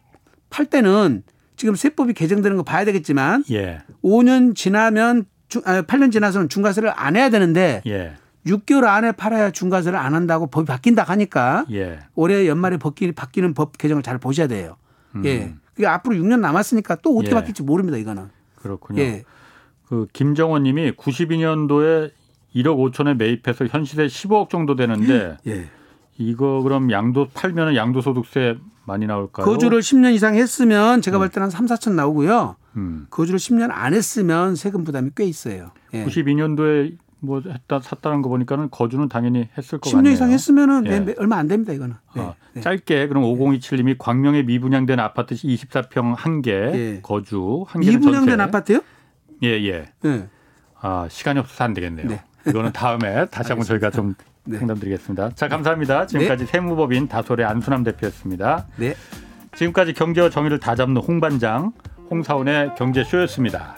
[0.49, 1.23] 팔 때는
[1.55, 3.79] 지금 세법이 개정되는 거 봐야 되겠지만 예.
[4.03, 8.13] 5년 지나면 중, 아, 8년 지나서는 중과세를 안 해야 되는데 예.
[8.45, 11.99] 6개월 안에 팔아야 중과세를 안 한다고 법이 바뀐다 하니까 예.
[12.15, 14.77] 올해 연말에 바뀌, 바뀌는 법 개정을 잘 보셔야 돼요.
[15.25, 15.53] 예.
[15.73, 17.37] 그게 앞으로 6년 남았으니까 또 어떻게 음.
[17.37, 17.39] 예.
[17.39, 18.29] 바뀔지 모릅니다, 이거는.
[18.61, 19.01] 그렇군요.
[19.01, 19.23] 예.
[19.87, 22.11] 그 김정원 님이 92년도에
[22.55, 25.69] 1억 5천에 매입해서 현 시세 15억 정도 되는데 예.
[26.17, 29.45] 이거 그럼 양도 팔면은 양도소득세 많이 나올까요?
[29.45, 32.55] 거주를 10년 이상 했으면 제가 볼 때는 한 3, 4천 나오고요.
[32.75, 33.07] 음.
[33.09, 35.71] 거주를 10년 안 했으면 세금 부담이 꽤 있어요.
[35.93, 36.05] 예.
[36.05, 40.13] 92년도에 뭐 했다 샀다는 거 보니까는 거주는 당연히 했을 것 10년 같네요.
[40.13, 40.99] 이상 했으면은 예.
[40.99, 41.95] 네, 얼마 안 됩니다, 이거는.
[42.15, 42.21] 네.
[42.21, 42.61] 아, 네.
[42.61, 46.99] 짧게 그럼 5027님이 광명에 미분양된 아파트 24평 한개 예.
[47.01, 48.43] 거주 한 개는 미분양된 전세.
[48.43, 48.79] 아파트요?
[49.43, 49.85] 예, 예.
[50.01, 50.27] 네.
[50.81, 52.07] 아, 시간이 없어서 안 되겠네요.
[52.07, 52.21] 네.
[52.47, 54.15] 이거는 다음에 다시 한번 저희가 좀
[54.45, 54.57] 네.
[54.57, 55.31] 상담드리겠습니다.
[55.35, 56.07] 자, 감사합니다.
[56.07, 58.67] 지금까지 세무법인 다솔의 안순남 대표였습니다.
[58.77, 58.95] 네.
[59.55, 61.73] 지금까지 경제와 정의를 다 잡는 홍반장
[62.09, 63.75] 홍사원의 경제쇼였습니다.